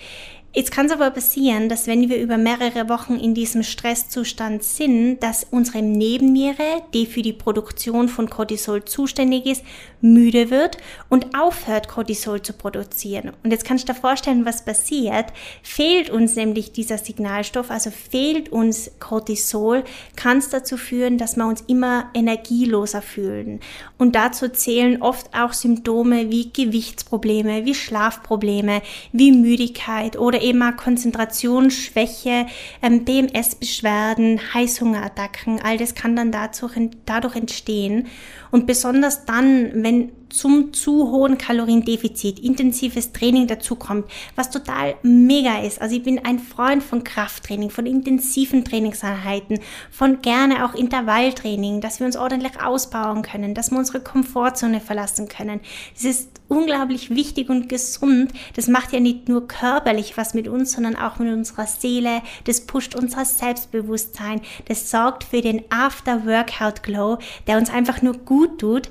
Jetzt 0.56 0.70
kann 0.70 0.86
es 0.86 0.92
aber 0.92 1.10
passieren, 1.10 1.68
dass 1.68 1.88
wenn 1.88 2.08
wir 2.08 2.16
über 2.16 2.38
mehrere 2.38 2.88
Wochen 2.88 3.16
in 3.16 3.34
diesem 3.34 3.64
Stresszustand 3.64 4.62
sind, 4.62 5.18
dass 5.20 5.44
unsere 5.50 5.82
Nebenniere, 5.82 6.80
die 6.94 7.06
für 7.06 7.22
die 7.22 7.32
Produktion 7.32 8.08
von 8.08 8.30
Cortisol 8.30 8.84
zuständig 8.84 9.46
ist, 9.46 9.64
müde 10.00 10.50
wird 10.50 10.76
und 11.08 11.36
aufhört, 11.36 11.88
Cortisol 11.88 12.40
zu 12.40 12.52
produzieren. 12.52 13.32
Und 13.42 13.50
jetzt 13.50 13.64
kannst 13.64 13.88
du 13.88 13.92
dir 13.92 13.98
vorstellen, 13.98 14.44
was 14.44 14.64
passiert. 14.64 15.32
Fehlt 15.64 16.08
uns 16.10 16.36
nämlich 16.36 16.70
dieser 16.70 16.98
Signalstoff, 16.98 17.72
also 17.72 17.90
fehlt 17.90 18.50
uns 18.50 18.92
Cortisol, 19.00 19.82
kann 20.14 20.38
es 20.38 20.50
dazu 20.50 20.76
führen, 20.76 21.18
dass 21.18 21.36
wir 21.36 21.46
uns 21.46 21.62
immer 21.66 22.10
energieloser 22.14 23.02
fühlen. 23.02 23.58
Und 23.98 24.14
dazu 24.14 24.48
zählen 24.48 25.02
oft 25.02 25.34
auch 25.34 25.52
Symptome 25.52 26.30
wie 26.30 26.52
Gewichtsprobleme, 26.52 27.64
wie 27.64 27.74
Schlafprobleme, 27.74 28.82
wie 29.10 29.32
Müdigkeit 29.32 30.16
oder 30.16 30.43
auch 30.52 30.76
Konzentrationsschwäche, 30.76 32.46
ähm, 32.82 33.04
BMS-Beschwerden, 33.04 34.40
Heißhungerattacken, 34.54 35.60
all 35.62 35.78
das 35.78 35.94
kann 35.94 36.16
dann 36.16 36.32
dazu, 36.32 36.68
dadurch 37.06 37.36
entstehen. 37.36 38.06
Und 38.54 38.68
besonders 38.68 39.24
dann, 39.24 39.82
wenn 39.82 40.12
zum 40.34 40.72
zu 40.72 41.10
hohen 41.10 41.38
Kaloriendefizit 41.38 42.40
intensives 42.40 43.12
Training 43.12 43.46
dazukommt, 43.46 44.06
was 44.34 44.50
total 44.50 44.96
mega 45.02 45.60
ist. 45.62 45.80
Also 45.80 45.96
ich 45.96 46.02
bin 46.02 46.24
ein 46.24 46.40
Freund 46.40 46.82
von 46.82 47.04
Krafttraining, 47.04 47.70
von 47.70 47.86
intensiven 47.86 48.64
Trainingseinheiten, 48.64 49.60
von 49.90 50.22
gerne 50.22 50.64
auch 50.64 50.74
Intervalltraining, 50.74 51.80
dass 51.80 52.00
wir 52.00 52.06
uns 52.06 52.16
ordentlich 52.16 52.60
ausbauen 52.60 53.22
können, 53.22 53.54
dass 53.54 53.70
wir 53.70 53.78
unsere 53.78 54.00
Komfortzone 54.00 54.80
verlassen 54.80 55.28
können. 55.28 55.60
Das 55.94 56.04
ist 56.04 56.30
unglaublich 56.48 57.10
wichtig 57.10 57.48
und 57.48 57.68
gesund. 57.68 58.32
Das 58.54 58.68
macht 58.68 58.92
ja 58.92 59.00
nicht 59.00 59.28
nur 59.28 59.48
körperlich 59.48 60.16
was 60.16 60.34
mit 60.34 60.48
uns, 60.48 60.72
sondern 60.72 60.96
auch 60.96 61.18
mit 61.18 61.32
unserer 61.32 61.66
Seele. 61.66 62.22
Das 62.44 62.62
pusht 62.62 62.94
unser 62.94 63.24
Selbstbewusstsein. 63.24 64.40
Das 64.66 64.90
sorgt 64.90 65.24
für 65.24 65.40
den 65.40 65.62
After-Workout-Glow, 65.70 67.18
der 67.46 67.58
uns 67.58 67.70
einfach 67.70 68.02
nur 68.02 68.14
gut 68.14 68.43
tut. 68.46 68.90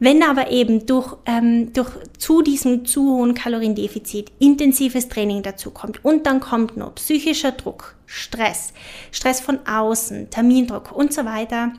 Wenn 0.00 0.22
aber 0.22 0.50
eben 0.50 0.86
durch, 0.86 1.16
ähm, 1.24 1.72
durch 1.72 1.90
zu 2.18 2.42
diesem 2.42 2.84
zu 2.84 3.16
hohen 3.16 3.34
Kaloriendefizit 3.34 4.32
intensives 4.38 5.08
Training 5.08 5.42
dazu 5.42 5.70
kommt 5.70 6.04
und 6.04 6.26
dann 6.26 6.40
kommt 6.40 6.76
noch 6.76 6.96
psychischer 6.96 7.52
Druck, 7.52 7.94
Stress, 8.06 8.72
Stress 9.12 9.40
von 9.40 9.60
außen, 9.66 10.30
Termindruck 10.30 10.92
und 10.92 11.12
so 11.12 11.24
weiter, 11.24 11.72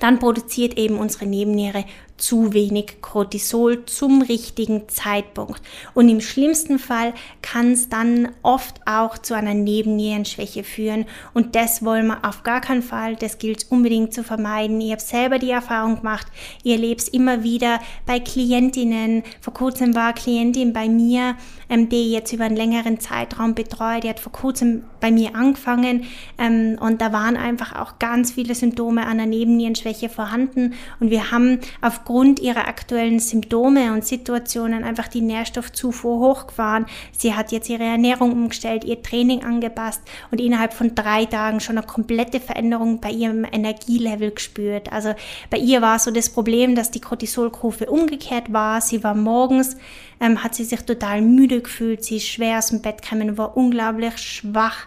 dann 0.00 0.18
produziert 0.18 0.78
eben 0.78 0.98
unsere 0.98 1.26
Nebenniere 1.26 1.84
zu 2.24 2.54
wenig 2.54 3.02
Cortisol 3.02 3.84
zum 3.84 4.22
richtigen 4.22 4.88
Zeitpunkt. 4.88 5.60
Und 5.92 6.08
im 6.08 6.22
schlimmsten 6.22 6.78
Fall 6.78 7.12
kann 7.42 7.72
es 7.72 7.90
dann 7.90 8.30
oft 8.42 8.80
auch 8.86 9.18
zu 9.18 9.34
einer 9.34 9.52
Nebennierenschwäche 9.52 10.64
führen. 10.64 11.04
Und 11.34 11.54
das 11.54 11.84
wollen 11.84 12.06
wir 12.06 12.24
auf 12.24 12.42
gar 12.42 12.62
keinen 12.62 12.82
Fall. 12.82 13.16
Das 13.16 13.36
gilt 13.36 13.66
unbedingt 13.70 14.14
zu 14.14 14.24
vermeiden. 14.24 14.80
Ich 14.80 14.92
habe 14.92 15.02
selber 15.02 15.38
die 15.38 15.50
Erfahrung 15.50 15.96
gemacht. 15.96 16.26
Ich 16.62 16.72
erlebe 16.72 16.98
es 16.98 17.08
immer 17.08 17.42
wieder 17.42 17.78
bei 18.06 18.20
Klientinnen. 18.20 19.22
Vor 19.42 19.52
kurzem 19.52 19.94
war 19.94 20.14
Klientin 20.14 20.72
bei 20.72 20.88
mir, 20.88 21.36
ähm, 21.68 21.90
die 21.90 22.10
jetzt 22.10 22.32
über 22.32 22.44
einen 22.44 22.56
längeren 22.56 23.00
Zeitraum 23.00 23.54
betreut. 23.54 24.04
Die 24.04 24.08
hat 24.08 24.20
vor 24.20 24.32
kurzem 24.32 24.84
bei 25.00 25.10
mir 25.10 25.36
angefangen 25.36 26.04
ähm, 26.38 26.78
und 26.80 27.02
da 27.02 27.12
waren 27.12 27.36
einfach 27.36 27.76
auch 27.76 27.98
ganz 27.98 28.32
viele 28.32 28.54
Symptome 28.54 29.06
einer 29.06 29.26
Nebennierenschwäche 29.26 30.08
vorhanden. 30.08 30.72
Und 31.00 31.10
wir 31.10 31.30
haben 31.30 31.60
auf 31.82 32.04
aufgrund 32.14 32.38
ihrer 32.38 32.68
aktuellen 32.68 33.18
Symptome 33.18 33.92
und 33.92 34.04
Situationen 34.04 34.84
einfach 34.84 35.08
die 35.08 35.20
Nährstoffzufuhr 35.20 36.20
hochgefahren. 36.20 36.86
Sie 37.10 37.34
hat 37.34 37.50
jetzt 37.50 37.68
ihre 37.68 37.82
Ernährung 37.82 38.30
umgestellt, 38.30 38.84
ihr 38.84 39.02
Training 39.02 39.42
angepasst 39.42 40.00
und 40.30 40.40
innerhalb 40.40 40.74
von 40.74 40.94
drei 40.94 41.24
Tagen 41.24 41.58
schon 41.58 41.76
eine 41.76 41.84
komplette 41.84 42.38
Veränderung 42.38 43.00
bei 43.00 43.10
ihrem 43.10 43.44
Energielevel 43.44 44.30
gespürt. 44.30 44.92
Also 44.92 45.12
bei 45.50 45.58
ihr 45.58 45.82
war 45.82 45.98
so 45.98 46.12
das 46.12 46.30
Problem, 46.30 46.76
dass 46.76 46.92
die 46.92 47.00
Cortisolkurve 47.00 47.86
umgekehrt 47.86 48.52
war. 48.52 48.80
Sie 48.80 49.02
war 49.02 49.16
morgens, 49.16 49.76
ähm, 50.20 50.44
hat 50.44 50.54
sie 50.54 50.64
sich 50.64 50.82
total 50.82 51.20
müde 51.20 51.62
gefühlt, 51.62 52.04
sie 52.04 52.18
ist 52.18 52.28
schwer 52.28 52.58
aus 52.58 52.68
dem 52.68 52.80
Bett 52.80 53.02
gekommen, 53.02 53.36
war 53.38 53.56
unglaublich 53.56 54.18
schwach. 54.18 54.86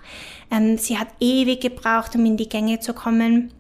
Ähm, 0.50 0.78
sie 0.78 0.98
hat 0.98 1.10
ewig 1.20 1.60
gebraucht, 1.60 2.16
um 2.16 2.26
in 2.26 2.38
die 2.38 2.48
Gänge 2.48 2.80
zu 2.80 2.94
kommen. 2.94 3.52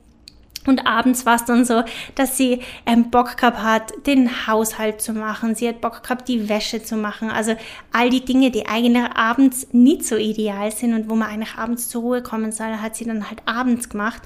Und 0.68 0.86
abends 0.86 1.26
war 1.26 1.36
es 1.36 1.46
dann 1.46 1.66
so, 1.66 1.84
dass 2.16 2.38
sie 2.38 2.62
ähm, 2.86 3.10
Bock 3.10 3.38
gehabt 3.38 3.64
hat, 3.64 3.94
den 4.06 4.48
Haushalt 4.48 5.02
zu 5.02 5.14
machen. 5.14 5.56
Sie 5.56 5.68
hat 5.68 5.82
Bock 5.82 6.04
gehabt, 6.04 6.28
die 6.28 6.50
Wäsche 6.50 6.84
zu 6.84 6.96
machen. 6.96 7.30
Also 7.30 7.56
all 7.92 8.10
die 8.10 8.24
Dinge, 8.24 8.52
die 8.52 8.68
eigentlich 8.68 9.04
abends 9.16 9.68
nicht 9.72 10.06
so 10.06 10.16
ideal 10.16 10.72
sind 10.72 10.94
und 10.94 11.10
wo 11.10 11.16
man 11.16 11.30
eigentlich 11.30 11.56
abends 11.56 11.90
zur 11.90 12.02
Ruhe 12.02 12.22
kommen 12.22 12.52
soll, 12.52 12.68
hat 12.82 12.96
sie 12.96 13.06
dann 13.06 13.30
halt 13.30 13.42
abends 13.46 13.90
gemacht. 13.90 14.22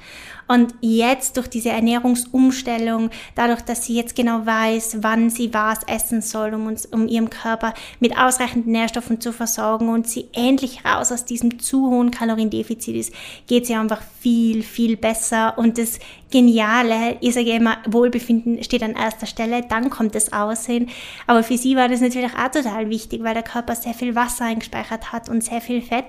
Und 0.52 0.76
jetzt 0.82 1.38
durch 1.38 1.48
diese 1.48 1.70
Ernährungsumstellung, 1.70 3.10
dadurch, 3.36 3.62
dass 3.62 3.86
sie 3.86 3.96
jetzt 3.96 4.18
genau 4.18 4.46
weiß, 4.46 4.98
wann 5.00 5.30
sie 5.30 5.54
was 5.54 5.80
essen 5.88 6.22
soll, 6.22 6.54
um 6.54 6.68
uns, 6.68 6.86
um 6.86 7.08
ihrem 7.08 7.30
Körper 7.30 7.74
mit 8.02 8.18
ausreichenden 8.18 8.74
Nährstoffen 8.74 9.22
zu 9.22 9.32
versorgen 9.32 9.88
und 9.88 10.10
sie 10.10 10.28
endlich 10.34 10.84
raus 10.84 11.14
aus 11.14 11.24
diesem 11.24 11.60
zu 11.60 11.90
hohen 11.90 12.12
Kaloriendefizit 12.12 12.98
ist, 12.98 13.14
geht 13.48 13.66
sie 13.66 13.76
einfach 13.76 14.02
viel, 14.20 14.62
viel 14.62 14.98
besser. 14.98 15.58
Und 15.58 15.78
das 15.78 16.00
Geniale, 16.32 17.18
ich 17.22 17.34
sage 17.34 17.52
immer, 17.52 17.78
Wohlbefinden 17.88 18.62
steht 18.64 18.84
an 18.84 18.96
erster 18.96 19.28
Stelle, 19.28 19.64
dann 19.68 19.90
kommt 19.90 20.16
das 20.16 20.34
Aussehen. 20.34 20.90
Aber 21.28 21.44
für 21.44 21.58
sie 21.58 21.76
war 21.76 21.90
das 21.90 22.02
natürlich 22.02 22.32
auch 22.34 22.52
total 22.52 22.90
wichtig, 22.90 23.24
weil 23.24 23.34
der 23.34 23.44
Körper 23.44 23.76
sehr 23.76 23.94
viel 23.94 24.16
Wasser 24.16 24.46
eingespeichert 24.46 25.12
hat 25.14 25.30
und 25.30 25.44
sehr 25.44 25.62
viel 25.62 25.82
Fett 25.82 26.08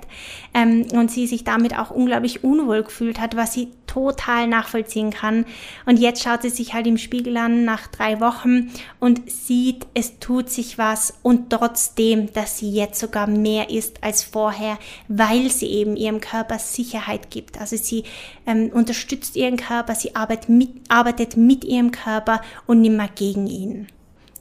ähm, 0.54 0.86
und 0.92 1.10
sie 1.10 1.26
sich 1.26 1.44
damit 1.44 1.78
auch 1.78 1.90
unglaublich 1.90 2.44
unwohl 2.44 2.84
gefühlt 2.84 3.20
hat, 3.20 3.36
was 3.36 3.52
sie 3.52 3.68
total 3.92 4.46
nachvollziehen 4.46 5.10
kann. 5.10 5.44
Und 5.84 5.98
jetzt 5.98 6.22
schaut 6.22 6.42
sie 6.42 6.50
sich 6.50 6.72
halt 6.72 6.86
im 6.86 6.96
Spiegel 6.96 7.36
an 7.36 7.64
nach 7.64 7.88
drei 7.88 8.20
Wochen 8.20 8.70
und 9.00 9.30
sieht, 9.30 9.86
es 9.94 10.18
tut 10.18 10.48
sich 10.48 10.78
was 10.78 11.14
und 11.22 11.50
trotzdem, 11.50 12.32
dass 12.32 12.58
sie 12.58 12.70
jetzt 12.70 13.00
sogar 13.00 13.26
mehr 13.26 13.70
ist 13.70 14.02
als 14.02 14.22
vorher, 14.22 14.78
weil 15.08 15.50
sie 15.50 15.66
eben 15.66 15.96
ihrem 15.96 16.20
Körper 16.20 16.58
Sicherheit 16.58 17.30
gibt. 17.30 17.60
Also 17.60 17.76
sie 17.76 18.04
ähm, 18.46 18.70
unterstützt 18.72 19.36
ihren 19.36 19.58
Körper, 19.58 19.94
sie 19.94 20.16
arbeitet 20.16 20.48
mit, 20.48 20.70
arbeitet 20.88 21.36
mit 21.36 21.64
ihrem 21.64 21.90
Körper 21.90 22.40
und 22.66 22.80
nicht 22.80 22.96
mehr 22.96 23.10
gegen 23.14 23.46
ihn. 23.46 23.88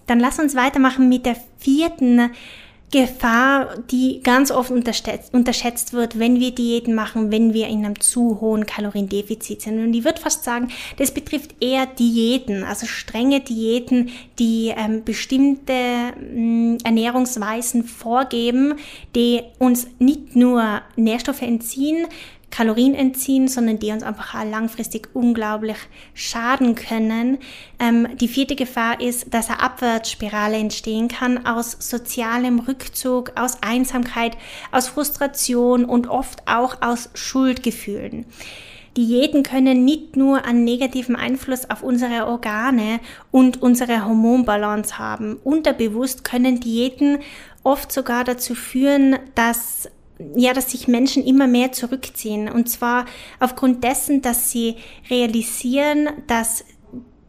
Dann 0.08 0.20
lass 0.20 0.40
uns 0.40 0.56
weitermachen 0.56 1.10
mit 1.10 1.26
der 1.26 1.36
vierten 1.58 2.32
Gefahr, 2.92 3.78
die 3.90 4.22
ganz 4.22 4.52
oft 4.52 4.70
unterschätzt, 4.70 5.94
wird, 5.94 6.20
wenn 6.20 6.42
wir 6.42 6.52
Diäten 6.52 6.94
machen, 6.94 7.32
wenn 7.32 7.54
wir 7.54 7.70
in 7.70 7.86
einem 7.86 8.00
zu 8.02 8.42
hohen 8.42 8.66
Kaloriendefizit 8.66 9.62
sind. 9.62 9.82
Und 9.82 9.94
ich 9.94 10.04
würde 10.04 10.20
fast 10.20 10.44
sagen, 10.44 10.68
das 10.98 11.12
betrifft 11.12 11.56
eher 11.62 11.86
Diäten, 11.86 12.66
also 12.66 12.86
strenge 12.86 13.40
Diäten, 13.40 14.10
die 14.40 14.74
ähm, 14.76 15.06
bestimmte 15.06 15.74
ähm, 15.74 16.78
Ernährungsweisen 16.84 17.86
vorgeben, 17.86 18.76
die 19.16 19.42
uns 19.58 19.88
nicht 20.00 20.36
nur 20.36 20.82
Nährstoffe 20.98 21.42
entziehen, 21.44 22.08
Kalorien 22.52 22.94
entziehen, 22.94 23.48
sondern 23.48 23.80
die 23.80 23.92
uns 23.92 24.04
einfach 24.04 24.44
langfristig 24.44 25.10
unglaublich 25.14 25.78
schaden 26.14 26.76
können. 26.76 27.40
Ähm, 27.80 28.08
die 28.20 28.28
vierte 28.28 28.56
Gefahr 28.56 29.02
ist, 29.02 29.34
dass 29.34 29.50
eine 29.50 29.62
Abwärtsspirale 29.62 30.58
entstehen 30.58 31.08
kann 31.08 31.46
aus 31.46 31.78
sozialem 31.80 32.60
Rückzug, 32.60 33.32
aus 33.36 33.58
Einsamkeit, 33.62 34.38
aus 34.72 34.90
Frustration 34.90 35.86
und 35.86 36.08
oft 36.08 36.48
auch 36.48 36.82
aus 36.82 37.10
Schuldgefühlen. 37.14 38.26
Diäten 38.98 39.44
können 39.44 39.86
nicht 39.86 40.18
nur 40.18 40.44
einen 40.44 40.66
negativen 40.66 41.16
Einfluss 41.16 41.70
auf 41.70 41.82
unsere 41.82 42.28
Organe 42.28 43.00
und 43.32 43.62
unsere 43.62 44.06
Hormonbalance 44.06 45.00
haben. 45.00 45.38
Unterbewusst 45.46 46.26
können 46.26 46.60
Diäten 46.60 47.20
oft 47.64 47.92
sogar 47.92 48.26
dazu 48.26 48.54
führen, 48.54 49.18
dass 49.34 49.90
ja, 50.36 50.54
dass 50.54 50.72
sich 50.72 50.88
Menschen 50.88 51.26
immer 51.26 51.48
mehr 51.48 51.72
zurückziehen. 51.72 52.50
Und 52.50 52.70
zwar 52.70 53.06
aufgrund 53.40 53.84
dessen, 53.84 54.22
dass 54.22 54.52
sie 54.52 54.76
realisieren, 55.10 56.10
dass 56.28 56.64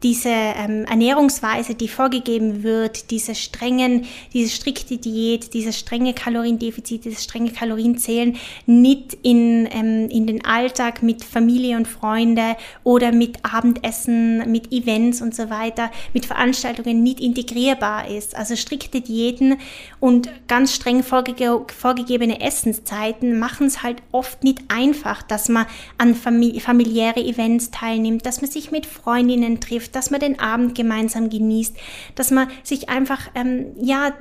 diese 0.03 0.29
ähm, 0.29 0.83
Ernährungsweise, 0.83 1.75
die 1.75 1.87
vorgegeben 1.87 2.61
wird, 2.61 3.09
diese 3.09 3.35
strengen, 3.35 4.05
diese 4.33 4.49
strikte 4.49 4.97
Diät, 4.97 5.53
dieses 5.53 5.79
strenge 5.79 6.13
Kaloriendefizit, 6.13 7.05
dieses 7.05 7.23
strenge 7.23 7.51
Kalorienzählen 7.51 8.35
nicht 8.65 9.17
in, 9.23 9.67
ähm, 9.71 10.09
in 10.09 10.27
den 10.27 10.43
Alltag 10.43 11.03
mit 11.03 11.23
Familie 11.23 11.77
und 11.77 11.87
Freunde 11.87 12.57
oder 12.83 13.13
mit 13.13 13.37
Abendessen, 13.43 14.51
mit 14.51 14.73
Events 14.73 15.21
und 15.21 15.33
so 15.33 15.49
weiter, 15.49 15.89
mit 16.13 16.25
Veranstaltungen 16.25 17.01
nicht 17.01 17.21
integrierbar 17.21 18.09
ist. 18.09 18.35
Also 18.35 18.57
strikte 18.57 18.99
Diäten 18.99 19.55
und 20.01 20.29
ganz 20.47 20.75
streng 20.75 21.01
vorge 21.01 21.33
vorgegebene 21.75 22.41
Essenszeiten 22.41 23.39
machen 23.39 23.67
es 23.67 23.83
halt 23.83 24.01
oft 24.11 24.43
nicht 24.43 24.59
einfach, 24.67 25.23
dass 25.23 25.47
man 25.47 25.65
an 25.97 26.13
familiäre 26.13 27.21
Events 27.21 27.71
teilnimmt, 27.71 28.25
dass 28.25 28.41
man 28.41 28.51
sich 28.51 28.71
mit 28.71 28.85
Freundinnen 28.85 29.61
trifft, 29.61 29.92
dass 29.95 30.11
man 30.11 30.19
den 30.19 30.39
Abend 30.39 30.75
gemeinsam 30.75 31.29
genießt, 31.29 31.75
dass 32.15 32.31
man 32.31 32.49
sich 32.63 32.89
einfach, 32.89 33.29
ähm, 33.35 33.67
ja, 33.81 34.11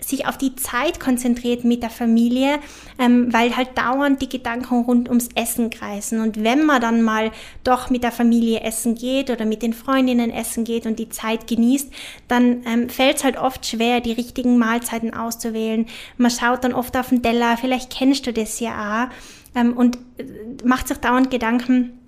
sich 0.00 0.26
auf 0.26 0.38
die 0.38 0.54
Zeit 0.56 1.00
konzentriert 1.00 1.64
mit 1.64 1.82
der 1.82 1.90
Familie, 1.90 2.58
ähm, 2.98 3.32
weil 3.32 3.56
halt 3.56 3.76
dauernd 3.78 4.20
die 4.22 4.28
Gedanken 4.28 4.84
rund 4.84 5.08
ums 5.08 5.28
Essen 5.34 5.70
kreisen. 5.70 6.20
Und 6.20 6.42
wenn 6.42 6.64
man 6.64 6.80
dann 6.80 7.02
mal 7.02 7.30
doch 7.64 7.90
mit 7.90 8.02
der 8.02 8.12
Familie 8.12 8.60
essen 8.60 8.94
geht 8.94 9.30
oder 9.30 9.44
mit 9.44 9.62
den 9.62 9.72
Freundinnen 9.72 10.30
essen 10.30 10.64
geht 10.64 10.86
und 10.86 10.98
die 10.98 11.08
Zeit 11.08 11.46
genießt, 11.46 11.90
dann 12.28 12.62
ähm, 12.66 12.88
fällt 12.88 13.18
es 13.18 13.24
halt 13.24 13.36
oft 13.36 13.66
schwer, 13.66 14.00
die 14.00 14.12
richtigen 14.12 14.58
Mahlzeiten 14.58 15.14
auszuwählen. 15.14 15.86
Man 16.16 16.30
schaut 16.30 16.64
dann 16.64 16.74
oft 16.74 16.96
auf 16.96 17.08
den 17.08 17.22
Teller, 17.22 17.56
vielleicht 17.56 17.90
kennst 17.90 18.26
du 18.26 18.32
das 18.32 18.60
ja 18.60 19.04
auch, 19.04 19.14
ähm, 19.54 19.76
und 19.76 19.98
äh, 20.18 20.24
macht 20.64 20.88
sich 20.88 20.98
dauernd 20.98 21.30
Gedanken, 21.30 21.99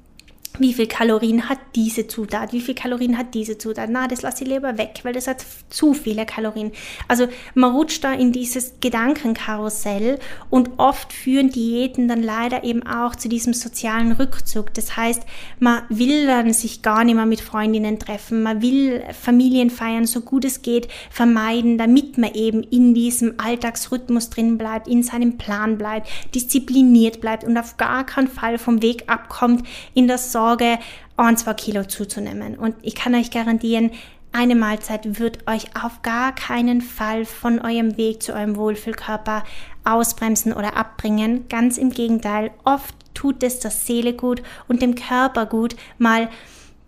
wie 0.58 0.74
viel 0.74 0.86
Kalorien 0.86 1.48
hat 1.48 1.58
diese 1.74 2.06
Zutat, 2.06 2.52
wie 2.52 2.60
viel 2.60 2.74
Kalorien 2.74 3.16
hat 3.16 3.34
diese 3.34 3.56
Zutat. 3.58 3.88
Na, 3.90 4.06
das 4.06 4.22
lasse 4.22 4.44
ich 4.44 4.50
lieber 4.50 4.76
weg, 4.76 5.00
weil 5.02 5.14
das 5.14 5.26
hat 5.26 5.44
zu 5.70 5.94
viele 5.94 6.26
Kalorien. 6.26 6.72
Also 7.08 7.28
man 7.54 7.72
rutscht 7.72 8.04
da 8.04 8.12
in 8.12 8.32
dieses 8.32 8.74
Gedankenkarussell 8.80 10.18
und 10.50 10.70
oft 10.76 11.12
führen 11.12 11.50
Diäten 11.50 12.08
dann 12.08 12.22
leider 12.22 12.64
eben 12.64 12.86
auch 12.86 13.16
zu 13.16 13.28
diesem 13.28 13.54
sozialen 13.54 14.12
Rückzug. 14.12 14.74
Das 14.74 14.96
heißt, 14.96 15.22
man 15.58 15.82
will 15.88 16.26
dann 16.26 16.52
sich 16.52 16.82
gar 16.82 17.04
nicht 17.04 17.14
mehr 17.14 17.26
mit 17.26 17.40
Freundinnen 17.40 17.98
treffen, 17.98 18.42
man 18.42 18.60
will 18.60 19.02
Familienfeiern 19.12 20.06
so 20.06 20.20
gut 20.20 20.44
es 20.44 20.62
geht 20.62 20.88
vermeiden, 21.10 21.78
damit 21.78 22.18
man 22.18 22.34
eben 22.34 22.62
in 22.62 22.94
diesem 22.94 23.34
Alltagsrhythmus 23.38 24.30
drin 24.30 24.58
bleibt, 24.58 24.86
in 24.86 25.02
seinem 25.02 25.38
Plan 25.38 25.78
bleibt, 25.78 26.08
diszipliniert 26.34 27.20
bleibt 27.20 27.44
und 27.44 27.56
auf 27.56 27.76
gar 27.76 28.04
keinen 28.04 28.28
Fall 28.28 28.58
vom 28.58 28.82
Weg 28.82 29.04
abkommt 29.06 29.66
in 29.94 30.08
das 30.08 30.32
Sorge, 30.42 30.80
ein, 31.16 31.36
zwei 31.36 31.54
Kilo 31.54 31.84
zuzunehmen. 31.84 32.58
Und 32.58 32.74
ich 32.82 32.96
kann 32.96 33.14
euch 33.14 33.30
garantieren, 33.30 33.92
eine 34.32 34.56
Mahlzeit 34.56 35.20
wird 35.20 35.46
euch 35.46 35.66
auf 35.80 36.02
gar 36.02 36.34
keinen 36.34 36.80
Fall 36.80 37.26
von 37.26 37.60
eurem 37.60 37.96
Weg 37.96 38.24
zu 38.24 38.32
eurem 38.32 38.56
Wohlfühlkörper 38.56 39.44
ausbremsen 39.84 40.52
oder 40.52 40.76
abbringen. 40.76 41.46
Ganz 41.48 41.78
im 41.78 41.90
Gegenteil, 41.90 42.50
oft 42.64 42.94
tut 43.14 43.44
es 43.44 43.60
der 43.60 43.70
Seele 43.70 44.14
gut 44.14 44.42
und 44.66 44.82
dem 44.82 44.96
Körper 44.96 45.46
gut, 45.46 45.76
mal 45.98 46.28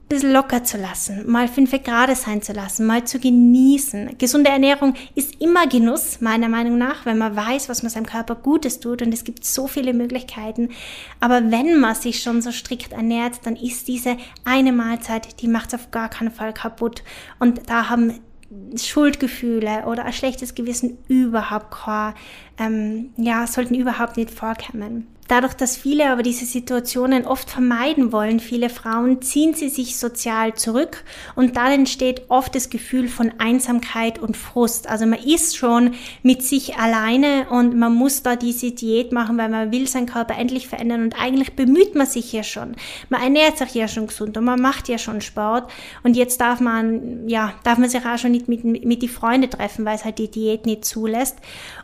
bisschen 0.09 0.33
locker 0.33 0.65
zu 0.65 0.77
lassen, 0.77 1.31
mal 1.31 1.49
fünf 1.49 1.71
Grad 1.83 2.15
sein 2.17 2.43
zu 2.43 2.53
lassen, 2.53 2.87
mal 2.87 3.05
zu 3.05 3.19
genießen. 3.19 4.19
Gesunde 4.19 4.51
Ernährung 4.51 4.95
ist 5.15 5.41
immer 5.41 5.67
Genuss, 5.67 6.21
meiner 6.21 6.49
Meinung 6.49 6.79
nach, 6.79 7.07
wenn 7.07 7.19
man 7.19 7.35
weiß, 7.35 7.69
was 7.69 7.83
man 7.83 7.91
seinem 7.91 8.07
Körper 8.07 8.35
Gutes 8.35 8.81
tut 8.81 9.03
und 9.03 9.13
es 9.13 9.25
gibt 9.25 9.45
so 9.45 9.67
viele 9.67 9.95
Möglichkeiten. 9.95 10.71
Aber 11.21 11.51
wenn 11.51 11.81
man 11.81 11.95
sich 11.95 12.23
schon 12.23 12.43
so 12.43 12.53
strikt 12.53 12.93
ernährt, 12.93 13.41
dann 13.45 13.57
ist 13.57 13.89
diese 13.89 14.17
eine 14.45 14.73
Mahlzeit, 14.73 15.41
die 15.41 15.49
macht 15.49 15.69
es 15.69 15.81
auf 15.81 15.91
gar 15.91 16.11
keinen 16.11 16.31
Fall 16.31 16.53
kaputt. 16.53 17.03
Und 17.39 17.69
da 17.71 17.89
haben 17.89 18.21
Schuldgefühle 18.77 19.85
oder 19.87 20.05
ein 20.05 20.13
schlechtes 20.13 20.55
Gewissen 20.55 20.99
überhaupt 21.09 21.75
ähm, 22.59 23.11
ja, 23.17 23.47
sollten 23.47 23.75
überhaupt 23.75 24.17
nicht 24.17 24.31
vorkommen. 24.31 25.09
Dadurch, 25.29 25.55
dass 25.55 25.77
viele 25.77 26.11
aber 26.11 26.23
diese 26.23 26.45
Situationen 26.45 27.27
oft 27.27 27.49
vermeiden 27.49 28.13
wollen, 28.13 28.41
viele 28.41 28.69
Frauen, 28.69 29.23
ziehen 29.23 29.55
sie 29.55 29.71
sich 29.71 29.97
sozial 29.97 30.55
zurück 30.55 31.03
und 31.35 31.57
dann 31.57 31.73
entsteht 31.73 32.23
oft 32.29 32.55
das 32.55 32.69
Gefühl 32.69 33.09
von 33.09 33.33
Einsamkeit 33.39 34.19
und 34.19 34.37
Frust. 34.37 34.87
Also 34.87 35.07
man 35.07 35.19
ist 35.19 35.57
schon 35.57 35.95
mit 36.23 36.43
sich 36.43 36.77
alleine 36.77 37.47
und 37.49 37.75
man 37.75 37.95
muss 37.95 38.23
da 38.23 38.37
diese 38.37 38.73
Diät 38.73 39.13
machen, 39.13 39.39
weil 39.39 39.49
man 39.49 39.73
will 39.73 39.89
seinen 39.89 40.07
Körper 40.07 40.37
endlich 40.37 40.69
verändern 40.69 41.03
und 41.03 41.19
eigentlich 41.19 41.57
bemüht 41.57 41.95
man 41.95 42.07
sich 42.07 42.33
ja 42.33 42.43
schon. 42.43 42.77
Man 43.09 43.23
ernährt 43.23 43.57
sich 43.57 43.75
ja 43.75 43.89
schon 43.89 44.09
gesund 44.09 44.37
und 44.37 44.45
man 44.45 44.61
macht 44.61 44.89
ja 44.89 44.99
schon 44.99 45.23
Sport 45.23 45.71
und 46.03 46.17
jetzt 46.17 46.41
darf 46.43 46.61
man, 46.61 47.29
ja, 47.29 47.55
darf 47.65 47.79
man 47.79 47.89
sich 47.89 48.05
auch 48.05 48.19
schon 48.19 48.33
nicht 48.33 48.49
mit, 48.49 48.65
mit 48.65 49.01
die 49.01 49.09
Freunde 49.09 49.49
treffen, 49.49 49.87
weil 49.87 49.97
es 49.97 50.05
halt 50.05 50.19
die 50.19 50.31
Diät 50.31 50.67
nicht 50.67 50.85
zulässt. 50.85 51.39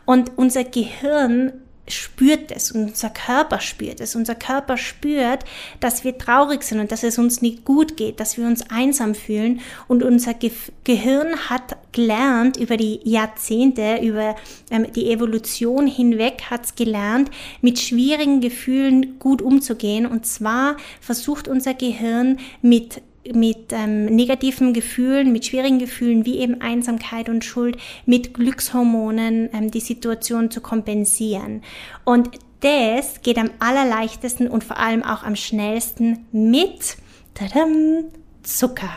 Und 0.05 0.37
unser 0.37 0.63
Gehirn 0.63 1.53
spürt 1.87 2.51
es, 2.51 2.71
unser 2.71 3.09
Körper 3.09 3.59
spürt 3.59 3.99
es. 3.99 4.15
Unser 4.15 4.35
Körper 4.35 4.77
spürt, 4.77 5.43
dass 5.79 6.03
wir 6.03 6.17
traurig 6.17 6.63
sind 6.63 6.79
und 6.79 6.91
dass 6.91 7.03
es 7.03 7.17
uns 7.17 7.41
nicht 7.41 7.65
gut 7.65 7.97
geht, 7.97 8.19
dass 8.19 8.37
wir 8.37 8.45
uns 8.45 8.69
einsam 8.69 9.15
fühlen. 9.15 9.61
Und 9.87 10.03
unser 10.03 10.33
Ge 10.33 10.51
Gehirn 10.83 11.49
hat 11.49 11.77
gelernt 11.91 12.57
über 12.57 12.77
die 12.77 12.99
Jahrzehnte, 13.03 13.99
über 14.01 14.35
ähm, 14.69 14.91
die 14.93 15.11
Evolution 15.11 15.87
hinweg, 15.87 16.43
hat 16.49 16.65
es 16.65 16.75
gelernt, 16.75 17.29
mit 17.61 17.79
schwierigen 17.79 18.41
Gefühlen 18.41 19.19
gut 19.19 19.41
umzugehen. 19.41 20.05
Und 20.05 20.25
zwar 20.25 20.77
versucht 20.99 21.47
unser 21.47 21.73
Gehirn 21.73 22.39
mit 22.61 23.01
mit 23.33 23.71
ähm, 23.71 24.05
negativen 24.05 24.73
Gefühlen, 24.73 25.31
mit 25.31 25.45
schwierigen 25.45 25.79
Gefühlen 25.79 26.25
wie 26.25 26.39
eben 26.39 26.61
Einsamkeit 26.61 27.29
und 27.29 27.45
Schuld, 27.45 27.77
mit 28.05 28.33
Glückshormonen 28.33 29.49
ähm, 29.53 29.71
die 29.71 29.79
Situation 29.79 30.51
zu 30.51 30.61
kompensieren. 30.61 31.61
Und 32.03 32.29
das 32.61 33.21
geht 33.21 33.37
am 33.37 33.49
allerleichtesten 33.59 34.47
und 34.47 34.63
vor 34.63 34.77
allem 34.77 35.03
auch 35.03 35.23
am 35.23 35.35
schnellsten 35.35 36.25
mit 36.31 36.97
tadam, 37.33 38.05
Zucker. 38.43 38.89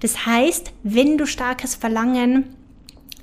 Das 0.00 0.26
heißt, 0.26 0.72
wenn 0.82 1.16
du 1.16 1.26
starkes 1.26 1.74
Verlangen 1.74 2.54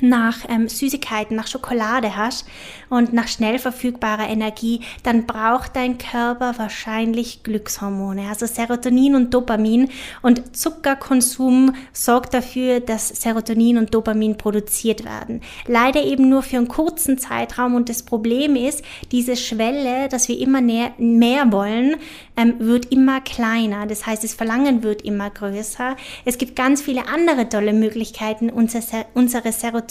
nach 0.01 0.37
ähm, 0.49 0.69
Süßigkeiten, 0.69 1.35
nach 1.35 1.47
Schokolade 1.47 2.15
hast 2.15 2.47
und 2.89 3.13
nach 3.13 3.27
schnell 3.27 3.59
verfügbarer 3.59 4.29
Energie, 4.29 4.81
dann 5.03 5.25
braucht 5.25 5.75
dein 5.75 5.97
Körper 5.97 6.57
wahrscheinlich 6.57 7.43
Glückshormone, 7.43 8.27
also 8.29 8.45
Serotonin 8.45 9.15
und 9.15 9.33
Dopamin. 9.33 9.89
Und 10.21 10.55
Zuckerkonsum 10.55 11.73
sorgt 11.93 12.33
dafür, 12.33 12.79
dass 12.79 13.09
Serotonin 13.09 13.77
und 13.77 13.93
Dopamin 13.93 14.37
produziert 14.37 15.03
werden. 15.03 15.41
Leider 15.65 16.03
eben 16.03 16.29
nur 16.29 16.43
für 16.43 16.57
einen 16.57 16.67
kurzen 16.67 17.17
Zeitraum. 17.17 17.75
Und 17.75 17.89
das 17.89 18.03
Problem 18.03 18.55
ist, 18.55 18.83
diese 19.11 19.35
Schwelle, 19.35 20.07
dass 20.09 20.27
wir 20.27 20.39
immer 20.39 20.61
mehr, 20.61 20.91
mehr 20.97 21.51
wollen, 21.51 21.95
ähm, 22.35 22.55
wird 22.59 22.91
immer 22.91 23.21
kleiner. 23.21 23.87
Das 23.87 24.05
heißt, 24.05 24.23
das 24.23 24.33
Verlangen 24.33 24.83
wird 24.83 25.01
immer 25.01 25.29
größer. 25.29 25.95
Es 26.25 26.37
gibt 26.37 26.55
ganz 26.55 26.81
viele 26.81 27.07
andere 27.07 27.49
tolle 27.49 27.73
Möglichkeiten, 27.73 28.49
unser, 28.49 28.81
unsere 29.13 29.49
Serotonin- 29.49 29.86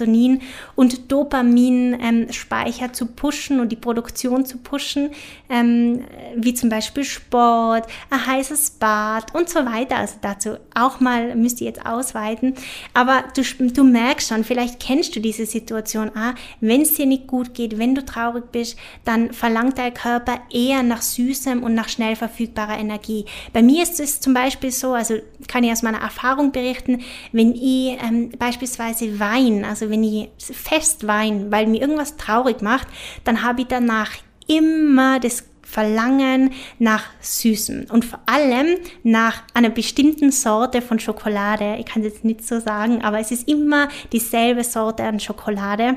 und 0.75 1.11
Dopamin-Speicher 1.11 2.85
ähm, 2.87 2.95
zu 2.95 3.07
pushen 3.07 3.61
und 3.61 3.71
die 3.71 3.77
Produktion 3.77 4.45
zu 4.45 4.59
pushen, 4.59 5.11
ähm, 5.49 6.05
wie 6.37 6.55
zum 6.55 6.69
Beispiel 6.69 7.05
Sport, 7.05 7.87
ein 8.11 8.27
heißes 8.27 8.71
Bad 8.71 9.35
und 9.35 9.49
so 9.49 9.65
weiter. 9.65 9.97
Also 9.97 10.17
dazu 10.21 10.57
auch 10.75 11.01
mal 11.01 11.35
müsst 11.35 11.61
ihr 11.61 11.69
jetzt 11.69 11.85
ausweiten. 11.87 12.55
Aber 12.95 13.25
du, 13.35 13.43
du 13.71 13.85
merkst 13.85 14.29
schon, 14.29 14.45
vielleicht 14.45 14.81
kennst 14.81 15.17
du 15.17 15.21
diese 15.21 15.47
Situation. 15.47 16.11
Ah, 16.15 16.35
wenn 16.61 16.83
es 16.83 16.95
dir 16.95 17.07
nicht 17.07 17.27
gut 17.27 17.55
geht, 17.55 17.79
wenn 17.79 17.95
du 17.95 18.05
traurig 18.05 18.53
bist, 18.53 18.79
dann 19.05 19.33
verlangt 19.33 19.79
dein 19.79 19.95
Körper 19.95 20.41
eher 20.51 20.83
nach 20.83 21.03
Süßem 21.03 21.63
und 21.63 21.75
nach 21.75 21.89
schnell 21.89 22.17
verfügbarer 22.17 22.79
Energie. 22.79 23.25
Bei 23.53 23.63
mir 23.63 23.83
ist 23.83 24.01
es 24.01 24.21
zum 24.21 24.35
Beispiel 24.35 24.71
so, 24.71 24.93
also 24.93 25.15
kann 25.49 25.65
ich 25.65 25.73
aus 25.73 25.83
meiner 25.83 26.01
Erfahrung 26.01 26.53
berichten, 26.53 27.03
wenn 27.33 27.55
ich 27.55 27.97
ähm, 28.03 28.31
beispielsweise 28.39 29.19
wein, 29.19 29.65
also 29.65 29.86
wenn 29.91 30.05
ich 30.05 30.29
fest 30.39 31.07
wein, 31.07 31.51
weil 31.51 31.67
mir 31.67 31.81
irgendwas 31.81 32.17
traurig 32.17 32.63
macht, 32.63 32.89
dann 33.25 33.43
habe 33.43 33.63
ich 33.63 33.69
danach 33.69 34.11
immer 34.47 35.21
das 35.21 35.45
Verlangen 35.63 36.53
nach 36.79 37.05
Süßem 37.21 37.87
und 37.91 38.05
vor 38.05 38.21
allem 38.27 38.79
nach 39.03 39.43
einer 39.53 39.69
bestimmten 39.69 40.31
Sorte 40.31 40.81
von 40.81 41.01
Schokolade. 41.01 41.77
Ich 41.81 41.87
kann 41.87 42.03
es 42.03 42.15
jetzt 42.15 42.25
nicht 42.25 42.47
so 42.47 42.61
sagen, 42.61 43.03
aber 43.03 43.19
es 43.19 43.33
ist 43.33 43.49
immer 43.49 43.89
dieselbe 44.13 44.63
Sorte 44.63 45.03
an 45.03 45.19
Schokolade. 45.19 45.97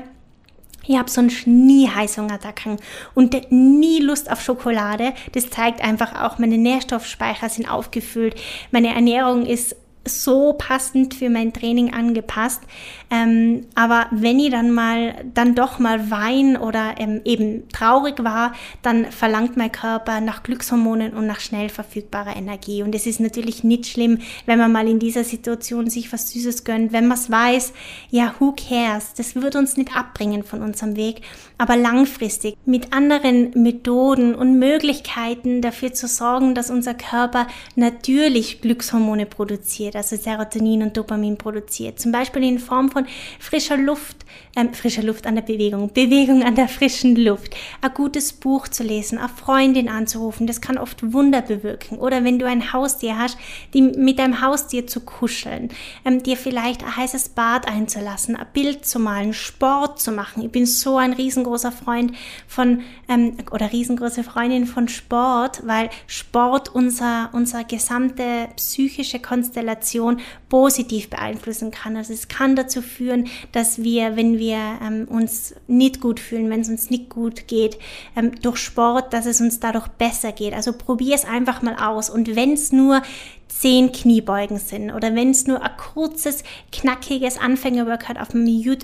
Ich 0.86 0.98
habe 0.98 1.08
sonst 1.08 1.46
nie 1.46 1.88
Heißhungerattacken 1.88 2.78
und 3.14 3.52
nie 3.52 4.00
Lust 4.00 4.30
auf 4.30 4.42
Schokolade. 4.42 5.12
Das 5.32 5.48
zeigt 5.50 5.82
einfach 5.82 6.20
auch, 6.20 6.38
meine 6.38 6.58
Nährstoffspeicher 6.58 7.48
sind 7.48 7.70
aufgefüllt. 7.70 8.34
Meine 8.72 8.92
Ernährung 8.92 9.46
ist 9.46 9.76
so 10.06 10.54
passend 10.54 11.14
für 11.14 11.30
mein 11.30 11.52
Training 11.52 11.92
angepasst. 11.92 12.62
Ähm, 13.10 13.66
aber 13.74 14.06
wenn 14.10 14.38
ich 14.40 14.50
dann 14.50 14.72
mal, 14.72 15.24
dann 15.34 15.54
doch 15.54 15.78
mal 15.78 16.10
wein 16.10 16.56
oder 16.56 16.94
ähm, 16.98 17.20
eben 17.24 17.68
traurig 17.68 18.22
war, 18.22 18.52
dann 18.82 19.06
verlangt 19.06 19.56
mein 19.56 19.72
Körper 19.72 20.20
nach 20.20 20.42
Glückshormonen 20.42 21.12
und 21.12 21.26
nach 21.26 21.40
schnell 21.40 21.68
verfügbarer 21.68 22.36
Energie. 22.36 22.82
Und 22.82 22.94
es 22.94 23.06
ist 23.06 23.20
natürlich 23.20 23.62
nicht 23.64 23.86
schlimm, 23.86 24.18
wenn 24.46 24.58
man 24.58 24.72
mal 24.72 24.88
in 24.88 24.98
dieser 24.98 25.24
Situation 25.24 25.88
sich 25.88 26.12
was 26.12 26.30
Süßes 26.30 26.64
gönnt, 26.64 26.92
wenn 26.92 27.06
man 27.06 27.18
es 27.18 27.30
weiß, 27.30 27.72
ja, 28.10 28.34
who 28.38 28.52
cares? 28.52 29.14
Das 29.14 29.34
wird 29.36 29.56
uns 29.56 29.76
nicht 29.76 29.96
abbringen 29.96 30.42
von 30.42 30.62
unserem 30.62 30.96
Weg, 30.96 31.22
aber 31.58 31.76
langfristig 31.76 32.56
mit 32.64 32.92
anderen 32.92 33.50
Methoden 33.54 34.34
und 34.34 34.58
Möglichkeiten 34.58 35.62
dafür 35.62 35.92
zu 35.92 36.08
sorgen, 36.08 36.54
dass 36.54 36.70
unser 36.70 36.94
Körper 36.94 37.46
natürlich 37.76 38.60
Glückshormone 38.60 39.26
produziert 39.26 39.96
also 40.00 40.16
Serotonin 40.16 40.82
und 40.82 40.96
Dopamin 40.96 41.36
produziert. 41.36 42.00
Zum 42.00 42.10
Beispiel 42.10 42.42
in 42.42 42.58
Form 42.58 42.90
von 42.90 42.99
frischer 43.38 43.76
Luft, 43.76 44.16
ähm, 44.56 44.74
frischer 44.74 45.02
Luft 45.02 45.26
an 45.26 45.34
der 45.34 45.42
Bewegung, 45.42 45.92
Bewegung 45.92 46.42
an 46.42 46.54
der 46.54 46.68
frischen 46.68 47.16
Luft, 47.16 47.54
ein 47.80 47.94
gutes 47.94 48.32
Buch 48.32 48.68
zu 48.68 48.82
lesen, 48.82 49.18
eine 49.18 49.28
Freundin 49.28 49.88
anzurufen, 49.88 50.46
das 50.46 50.60
kann 50.60 50.78
oft 50.78 51.12
Wunder 51.12 51.42
bewirken. 51.42 51.98
Oder 51.98 52.24
wenn 52.24 52.38
du 52.38 52.46
ein 52.46 52.72
Haustier 52.72 53.18
hast, 53.18 53.38
die, 53.74 53.82
mit 53.82 54.18
deinem 54.18 54.40
Haustier 54.40 54.86
zu 54.86 55.00
kuscheln, 55.00 55.70
ähm, 56.04 56.22
dir 56.22 56.36
vielleicht 56.36 56.82
ein 56.84 56.96
heißes 56.96 57.30
Bad 57.30 57.68
einzulassen, 57.68 58.36
ein 58.36 58.46
Bild 58.52 58.84
zu 58.84 58.98
malen, 58.98 59.32
Sport 59.32 60.00
zu 60.00 60.12
machen. 60.12 60.42
Ich 60.42 60.50
bin 60.50 60.66
so 60.66 60.96
ein 60.96 61.12
riesengroßer 61.12 61.72
Freund 61.72 62.12
von, 62.46 62.82
ähm, 63.08 63.36
oder 63.50 63.72
riesengroße 63.72 64.24
Freundin 64.24 64.66
von 64.66 64.88
Sport, 64.88 65.62
weil 65.64 65.90
Sport 66.06 66.74
unser, 66.74 67.30
unser 67.32 67.64
gesamte 67.64 68.48
psychische 68.56 69.20
Konstellation 69.20 70.20
positiv 70.50 71.08
beeinflussen 71.08 71.70
kann. 71.70 71.96
Also 71.96 72.12
es 72.12 72.28
kann 72.28 72.56
dazu 72.56 72.82
führen, 72.82 73.28
dass 73.52 73.82
wir, 73.82 74.16
wenn 74.16 74.38
wir 74.38 74.58
ähm, 74.86 75.08
uns 75.08 75.54
nicht 75.66 76.02
gut 76.02 76.20
fühlen, 76.20 76.50
wenn 76.50 76.60
es 76.60 76.68
uns 76.68 76.90
nicht 76.90 77.08
gut 77.08 77.48
geht, 77.48 77.78
ähm, 78.14 78.38
durch 78.42 78.58
Sport, 78.58 79.14
dass 79.14 79.24
es 79.24 79.40
uns 79.40 79.60
dadurch 79.60 79.88
besser 79.88 80.32
geht. 80.32 80.52
Also 80.52 80.74
probier 80.74 81.14
es 81.14 81.24
einfach 81.24 81.62
mal 81.62 81.76
aus. 81.76 82.10
Und 82.10 82.36
wenn 82.36 82.52
es 82.52 82.72
nur 82.72 83.00
zehn 83.48 83.92
Kniebeugen 83.92 84.58
sind 84.58 84.90
oder 84.90 85.14
wenn 85.14 85.30
es 85.30 85.46
nur 85.46 85.62
ein 85.62 85.76
kurzes, 85.76 86.44
knackiges 86.72 87.38
Anfängerworkout 87.38 88.16
auf, 88.16 88.28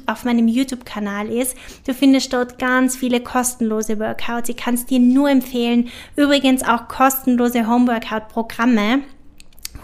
auf 0.07 0.25
meinem 0.25 0.49
YouTube-Kanal 0.49 1.29
ist. 1.29 1.57
Du 1.87 1.95
findest 1.95 2.33
dort 2.33 2.59
ganz 2.59 2.97
viele 2.97 3.21
kostenlose 3.21 3.99
Workouts. 3.99 4.51
Ich 4.51 4.57
kann 4.57 4.75
es 4.75 4.85
dir 4.85 4.99
nur 4.99 5.31
empfehlen. 5.31 5.89
Übrigens 6.17 6.63
auch 6.63 6.89
kostenlose 6.89 7.67
Homeworkout-Programme 7.67 9.03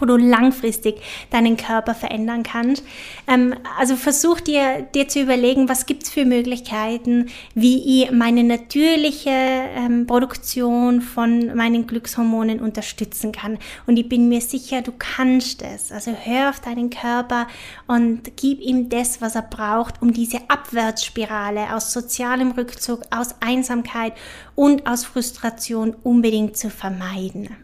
wo 0.03 0.05
du 0.05 0.17
langfristig 0.17 0.95
deinen 1.29 1.55
Körper 1.55 1.95
verändern 1.95 2.43
kannst. 2.43 2.83
Ähm, 3.25 3.55
also 3.79 3.95
versuch 3.95 4.41
dir, 4.41 4.81
dir 4.93 5.07
zu 5.07 5.21
überlegen, 5.21 5.69
was 5.69 5.85
gibt's 5.85 6.09
für 6.09 6.25
Möglichkeiten, 6.25 7.29
wie 7.55 8.03
ich 8.03 8.11
meine 8.11 8.43
natürliche 8.43 9.31
ähm, 9.31 10.05
Produktion 10.05 11.01
von 11.01 11.55
meinen 11.55 11.87
Glückshormonen 11.87 12.59
unterstützen 12.59 13.31
kann. 13.31 13.57
Und 13.87 13.95
ich 13.95 14.09
bin 14.09 14.27
mir 14.27 14.41
sicher, 14.41 14.81
du 14.81 14.91
kannst 14.97 15.61
es. 15.61 15.93
Also 15.93 16.11
hör 16.11 16.49
auf 16.49 16.59
deinen 16.59 16.89
Körper 16.89 17.47
und 17.87 18.35
gib 18.35 18.59
ihm 18.59 18.89
das, 18.89 19.21
was 19.21 19.35
er 19.35 19.43
braucht, 19.43 20.01
um 20.01 20.11
diese 20.11 20.39
Abwärtsspirale 20.49 21.73
aus 21.73 21.93
sozialem 21.93 22.51
Rückzug, 22.51 23.03
aus 23.09 23.35
Einsamkeit 23.39 24.11
und 24.55 24.85
aus 24.85 25.05
Frustration 25.05 25.95
unbedingt 26.03 26.57
zu 26.57 26.69
vermeiden. 26.69 27.55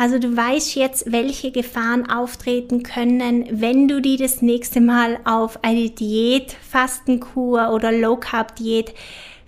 Also 0.00 0.20
du 0.20 0.36
weißt 0.36 0.76
jetzt, 0.76 1.10
welche 1.10 1.50
Gefahren 1.50 2.08
auftreten 2.08 2.84
können, 2.84 3.46
wenn 3.50 3.88
du 3.88 4.00
die 4.00 4.16
das 4.16 4.42
nächste 4.42 4.80
Mal 4.80 5.18
auf 5.24 5.64
eine 5.64 5.90
Diät, 5.90 6.52
Fastenkur 6.52 7.70
oder 7.72 7.90
Low 7.90 8.14
Carb 8.14 8.54
Diät 8.54 8.94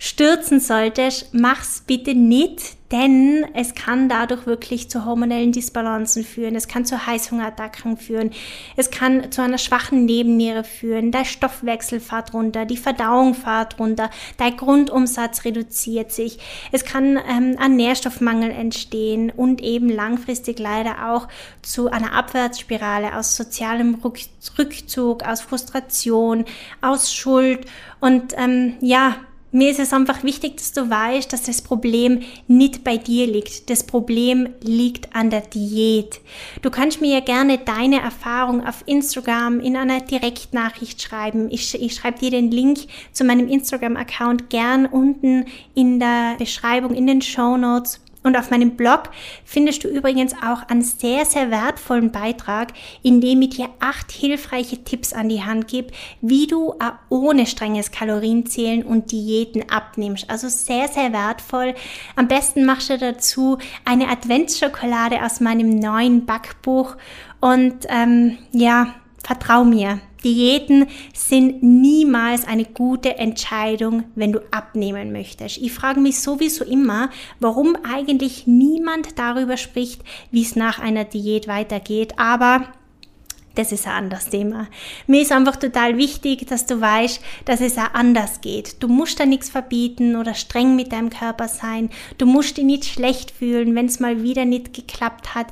stürzen 0.01 0.59
solltest, 0.59 1.31
mach's 1.31 1.83
bitte 1.85 2.15
nicht, 2.15 2.75
denn 2.91 3.45
es 3.53 3.75
kann 3.75 4.09
dadurch 4.09 4.47
wirklich 4.47 4.89
zu 4.89 5.05
hormonellen 5.05 5.51
Disbalancen 5.51 6.23
führen, 6.23 6.55
es 6.55 6.67
kann 6.67 6.85
zu 6.85 7.05
Heißhungerattacken 7.05 7.97
führen, 7.97 8.31
es 8.75 8.89
kann 8.89 9.31
zu 9.31 9.43
einer 9.43 9.59
schwachen 9.59 10.05
Nebenniere 10.05 10.63
führen, 10.63 11.11
dein 11.11 11.25
Stoffwechsel 11.25 11.99
fährt 11.99 12.33
runter, 12.33 12.65
die 12.65 12.77
Verdauung 12.77 13.35
fährt 13.35 13.77
runter, 13.77 14.09
dein 14.37 14.57
Grundumsatz 14.57 15.45
reduziert 15.45 16.11
sich, 16.11 16.39
es 16.71 16.83
kann 16.83 17.19
ähm, 17.29 17.57
ein 17.59 17.75
Nährstoffmangel 17.75 18.49
entstehen 18.49 19.29
und 19.29 19.61
eben 19.61 19.87
langfristig 19.87 20.57
leider 20.57 21.11
auch 21.11 21.27
zu 21.61 21.91
einer 21.91 22.13
Abwärtsspirale 22.13 23.15
aus 23.15 23.35
sozialem 23.35 24.01
Rückzug, 24.03 25.21
aus 25.21 25.41
Frustration, 25.41 26.45
aus 26.81 27.13
Schuld 27.13 27.67
und 27.99 28.33
ähm, 28.35 28.77
ja, 28.81 29.17
mir 29.51 29.69
ist 29.69 29.79
es 29.79 29.91
einfach 29.91 30.23
wichtig, 30.23 30.57
dass 30.57 30.71
du 30.71 30.89
weißt, 30.89 31.31
dass 31.31 31.43
das 31.43 31.61
Problem 31.61 32.21
nicht 32.47 32.83
bei 32.83 32.97
dir 32.97 33.27
liegt. 33.27 33.69
Das 33.69 33.83
Problem 33.83 34.49
liegt 34.61 35.13
an 35.15 35.29
der 35.29 35.41
Diät. 35.41 36.21
Du 36.61 36.69
kannst 36.69 37.01
mir 37.01 37.13
ja 37.13 37.19
gerne 37.19 37.57
deine 37.57 38.01
Erfahrung 38.01 38.65
auf 38.65 38.83
Instagram 38.85 39.59
in 39.59 39.75
einer 39.75 39.99
Direktnachricht 39.99 41.01
schreiben. 41.01 41.49
Ich, 41.51 41.73
ich 41.75 41.95
schreibe 41.95 42.19
dir 42.19 42.31
den 42.31 42.49
Link 42.49 42.79
zu 43.11 43.25
meinem 43.25 43.47
Instagram-Account 43.47 44.49
gern 44.49 44.85
unten 44.85 45.45
in 45.75 45.99
der 45.99 46.35
Beschreibung, 46.37 46.93
in 46.93 47.07
den 47.07 47.21
Show 47.21 47.57
Notes. 47.57 47.99
Und 48.23 48.37
auf 48.37 48.51
meinem 48.51 48.75
Blog 48.75 49.09
findest 49.43 49.83
du 49.83 49.87
übrigens 49.87 50.33
auch 50.33 50.67
einen 50.69 50.83
sehr, 50.83 51.25
sehr 51.25 51.49
wertvollen 51.49 52.11
Beitrag, 52.11 52.73
in 53.01 53.19
dem 53.19 53.41
ich 53.41 53.51
dir 53.51 53.69
acht 53.79 54.11
hilfreiche 54.11 54.83
Tipps 54.83 55.11
an 55.13 55.29
die 55.29 55.43
Hand 55.43 55.67
gebe, 55.67 55.91
wie 56.21 56.45
du 56.45 56.75
ohne 57.09 57.47
strenges 57.47 57.91
Kalorienzählen 57.91 58.83
und 58.83 59.11
Diäten 59.11 59.69
abnimmst. 59.69 60.29
Also 60.29 60.49
sehr, 60.49 60.87
sehr 60.87 61.11
wertvoll. 61.13 61.73
Am 62.15 62.27
besten 62.27 62.65
machst 62.65 62.91
du 62.91 62.97
dazu 62.97 63.57
eine 63.85 64.09
Adventsschokolade 64.09 65.23
aus 65.23 65.39
meinem 65.39 65.79
neuen 65.79 66.25
Backbuch. 66.25 66.95
Und 67.39 67.87
ähm, 67.89 68.37
ja, 68.51 68.93
vertrau 69.23 69.63
mir, 69.63 69.99
Diäten 70.23 70.87
sind 71.13 71.63
niemals 71.63 72.45
eine 72.45 72.65
gute 72.65 73.17
Entscheidung, 73.17 74.03
wenn 74.15 74.31
du 74.31 74.39
abnehmen 74.51 75.11
möchtest. 75.11 75.57
Ich 75.57 75.71
frage 75.71 75.99
mich 75.99 76.19
sowieso 76.19 76.63
immer, 76.63 77.09
warum 77.39 77.75
eigentlich 77.83 78.47
niemand 78.47 79.17
darüber 79.17 79.57
spricht, 79.57 80.01
wie 80.31 80.43
es 80.43 80.55
nach 80.55 80.79
einer 80.79 81.05
Diät 81.05 81.47
weitergeht. 81.47 82.13
Aber 82.17 82.67
das 83.55 83.73
ist 83.73 83.85
ein 83.85 83.93
anderes 83.93 84.29
Thema. 84.29 84.67
Mir 85.07 85.21
ist 85.21 85.31
einfach 85.31 85.57
total 85.57 85.97
wichtig, 85.97 86.47
dass 86.47 86.65
du 86.65 86.79
weißt, 86.79 87.21
dass 87.43 87.59
es 87.59 87.77
auch 87.77 87.93
anders 87.93 88.39
geht. 88.39 88.81
Du 88.81 88.87
musst 88.87 89.19
da 89.19 89.25
nichts 89.25 89.49
verbieten 89.49 90.15
oder 90.15 90.35
streng 90.35 90.77
mit 90.77 90.93
deinem 90.93 91.09
Körper 91.09 91.49
sein. 91.49 91.89
Du 92.17 92.25
musst 92.25 92.57
dich 92.57 92.63
nicht 92.63 92.85
schlecht 92.85 93.31
fühlen, 93.31 93.75
wenn 93.75 93.87
es 93.87 93.99
mal 93.99 94.23
wieder 94.23 94.45
nicht 94.45 94.73
geklappt 94.73 95.35
hat. 95.35 95.47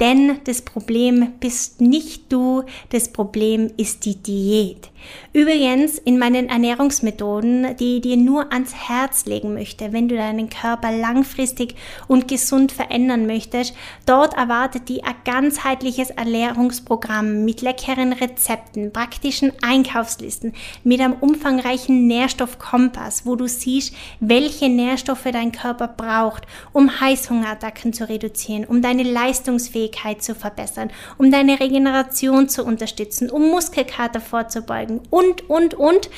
Denn 0.00 0.40
das 0.44 0.62
Problem 0.62 1.32
bist 1.38 1.80
nicht 1.80 2.32
du, 2.32 2.64
das 2.90 3.12
Problem 3.12 3.70
ist 3.76 4.04
die 4.04 4.16
Diät. 4.16 4.90
Übrigens 5.34 5.98
in 5.98 6.18
meinen 6.18 6.48
Ernährungsmethoden, 6.48 7.76
die 7.76 7.96
ich 7.96 8.02
dir 8.02 8.16
nur 8.16 8.52
ans 8.52 8.74
Herz 8.74 9.26
legen 9.26 9.52
möchte, 9.52 9.92
wenn 9.92 10.08
du 10.08 10.16
deinen 10.16 10.48
Körper 10.48 10.90
langfristig 10.90 11.74
und 12.08 12.26
gesund 12.26 12.72
verändern 12.72 13.26
möchtest, 13.26 13.74
dort 14.06 14.34
erwartet 14.34 14.88
dich 14.88 15.04
ein 15.04 15.14
ganzheitliches 15.24 16.10
Ernährungsprogramm 16.10 17.44
mit 17.44 17.60
leckeren 17.60 18.14
Rezepten, 18.14 18.92
praktischen 18.92 19.52
Einkaufslisten, 19.62 20.54
mit 20.84 21.00
einem 21.00 21.14
umfangreichen 21.20 22.06
Nährstoffkompass, 22.06 23.26
wo 23.26 23.36
du 23.36 23.46
siehst, 23.46 23.94
welche 24.20 24.70
Nährstoffe 24.70 25.28
dein 25.30 25.52
Körper 25.52 25.88
braucht, 25.88 26.44
um 26.72 27.00
Heißhungerattacken 27.00 27.92
zu 27.92 28.08
reduzieren, 28.08 28.64
um 28.64 28.80
deine 28.80 29.02
Leistungsfähigkeit 29.02 29.83
Leistungsfähigkeit 29.84 30.22
zu 30.22 30.34
verbessern, 30.34 30.90
um 31.18 31.30
deine 31.30 31.60
Regeneration 31.60 32.48
zu 32.48 32.64
unterstützen, 32.64 33.30
um 33.30 33.50
Muskelkater 33.50 34.20
vorzubeugen 34.20 35.00
und, 35.10 35.48
und, 35.48 35.74
und 35.74 36.10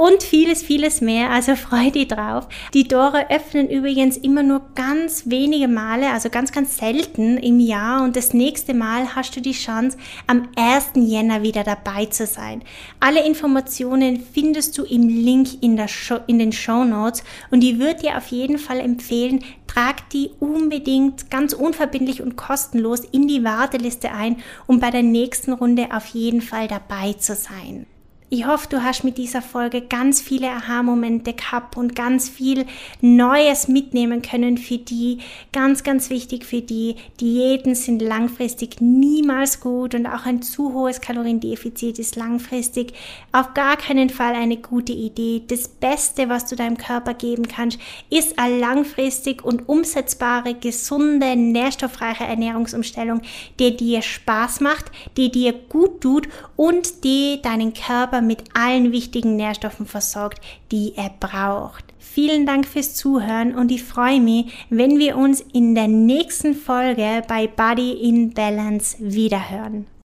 und 0.00 0.22
vieles, 0.22 0.62
vieles 0.62 1.02
mehr. 1.02 1.28
Also 1.28 1.56
freu 1.56 1.90
dich 1.90 2.08
drauf. 2.08 2.48
Die 2.72 2.88
Tore 2.88 3.28
öffnen 3.28 3.68
übrigens 3.68 4.16
immer 4.16 4.42
nur 4.42 4.62
ganz 4.74 5.24
wenige 5.26 5.68
Male, 5.68 6.10
also 6.10 6.30
ganz, 6.30 6.52
ganz 6.52 6.78
selten 6.78 7.36
im 7.36 7.60
Jahr 7.60 8.02
und 8.02 8.16
das 8.16 8.32
nächste 8.32 8.72
Mal 8.72 9.14
hast 9.14 9.36
du 9.36 9.42
die 9.42 9.52
Chance, 9.52 9.98
am 10.26 10.48
1. 10.56 10.92
Jänner 10.94 11.42
wieder 11.42 11.64
dabei 11.64 12.06
zu 12.06 12.24
sein. 12.24 12.62
Alle 12.98 13.26
Informationen 13.26 14.24
findest 14.32 14.78
du 14.78 14.84
im 14.84 15.06
Link 15.06 15.62
in, 15.62 15.76
der 15.76 15.88
Show, 15.88 16.20
in 16.26 16.38
den 16.38 16.52
Show 16.52 16.82
Notes 16.84 17.22
und 17.50 17.62
ich 17.62 17.78
würde 17.78 18.00
dir 18.00 18.16
auf 18.16 18.28
jeden 18.28 18.56
Fall 18.56 18.80
empfehlen, 18.80 19.44
trag 19.66 20.08
die 20.08 20.30
unbedingt 20.40 21.30
ganz 21.30 21.52
unverbindlich 21.52 22.22
und 22.22 22.36
kostenlos 22.36 23.00
in 23.00 23.28
die 23.28 23.44
Warteliste 23.44 24.12
ein, 24.12 24.36
um 24.66 24.80
bei 24.80 24.90
der 24.90 25.02
nächsten 25.02 25.52
Runde 25.52 25.88
auf 25.92 26.06
jeden 26.06 26.40
Fall 26.40 26.68
dabei 26.68 27.12
zu 27.12 27.34
sein. 27.34 27.84
Ich 28.32 28.46
hoffe, 28.46 28.68
du 28.70 28.84
hast 28.84 29.02
mit 29.02 29.18
dieser 29.18 29.42
Folge 29.42 29.80
ganz 29.80 30.20
viele 30.20 30.50
Aha-Momente 30.50 31.32
gehabt 31.32 31.76
und 31.76 31.96
ganz 31.96 32.28
viel 32.28 32.64
Neues 33.00 33.66
mitnehmen 33.66 34.22
können 34.22 34.56
für 34.56 34.78
die. 34.78 35.18
Ganz, 35.52 35.82
ganz 35.82 36.10
wichtig 36.10 36.44
für 36.44 36.62
die. 36.62 36.94
Diäten 37.20 37.74
sind 37.74 38.00
langfristig 38.00 38.80
niemals 38.80 39.58
gut 39.58 39.96
und 39.96 40.06
auch 40.06 40.26
ein 40.26 40.42
zu 40.42 40.72
hohes 40.72 41.00
Kaloriendefizit 41.00 41.98
ist 41.98 42.14
langfristig 42.14 42.92
auf 43.32 43.52
gar 43.54 43.76
keinen 43.76 44.10
Fall 44.10 44.34
eine 44.34 44.58
gute 44.58 44.92
Idee. 44.92 45.42
Das 45.48 45.66
Beste, 45.66 46.28
was 46.28 46.46
du 46.46 46.54
deinem 46.54 46.78
Körper 46.78 47.14
geben 47.14 47.48
kannst, 47.48 47.80
ist 48.10 48.38
eine 48.38 48.60
langfristig 48.60 49.44
und 49.44 49.68
umsetzbare, 49.68 50.54
gesunde, 50.54 51.34
nährstoffreiche 51.34 52.22
Ernährungsumstellung, 52.22 53.22
die 53.58 53.76
dir 53.76 54.02
Spaß 54.02 54.60
macht, 54.60 54.92
die 55.16 55.32
dir 55.32 55.52
gut 55.52 56.00
tut 56.00 56.28
und 56.54 57.02
die 57.02 57.40
deinen 57.42 57.74
Körper 58.20 58.22
mit 58.22 58.44
allen 58.54 58.92
wichtigen 58.92 59.36
Nährstoffen 59.36 59.86
versorgt, 59.86 60.40
die 60.70 60.92
er 60.96 61.10
braucht. 61.20 61.84
Vielen 61.98 62.46
Dank 62.46 62.66
fürs 62.66 62.94
Zuhören 62.94 63.54
und 63.54 63.70
ich 63.70 63.82
freue 63.82 64.20
mich, 64.20 64.66
wenn 64.68 64.98
wir 64.98 65.16
uns 65.16 65.40
in 65.52 65.74
der 65.74 65.88
nächsten 65.88 66.54
Folge 66.54 67.22
bei 67.28 67.46
Body 67.46 67.92
in 67.92 68.32
Balance 68.32 68.96
wiederhören. 69.00 69.86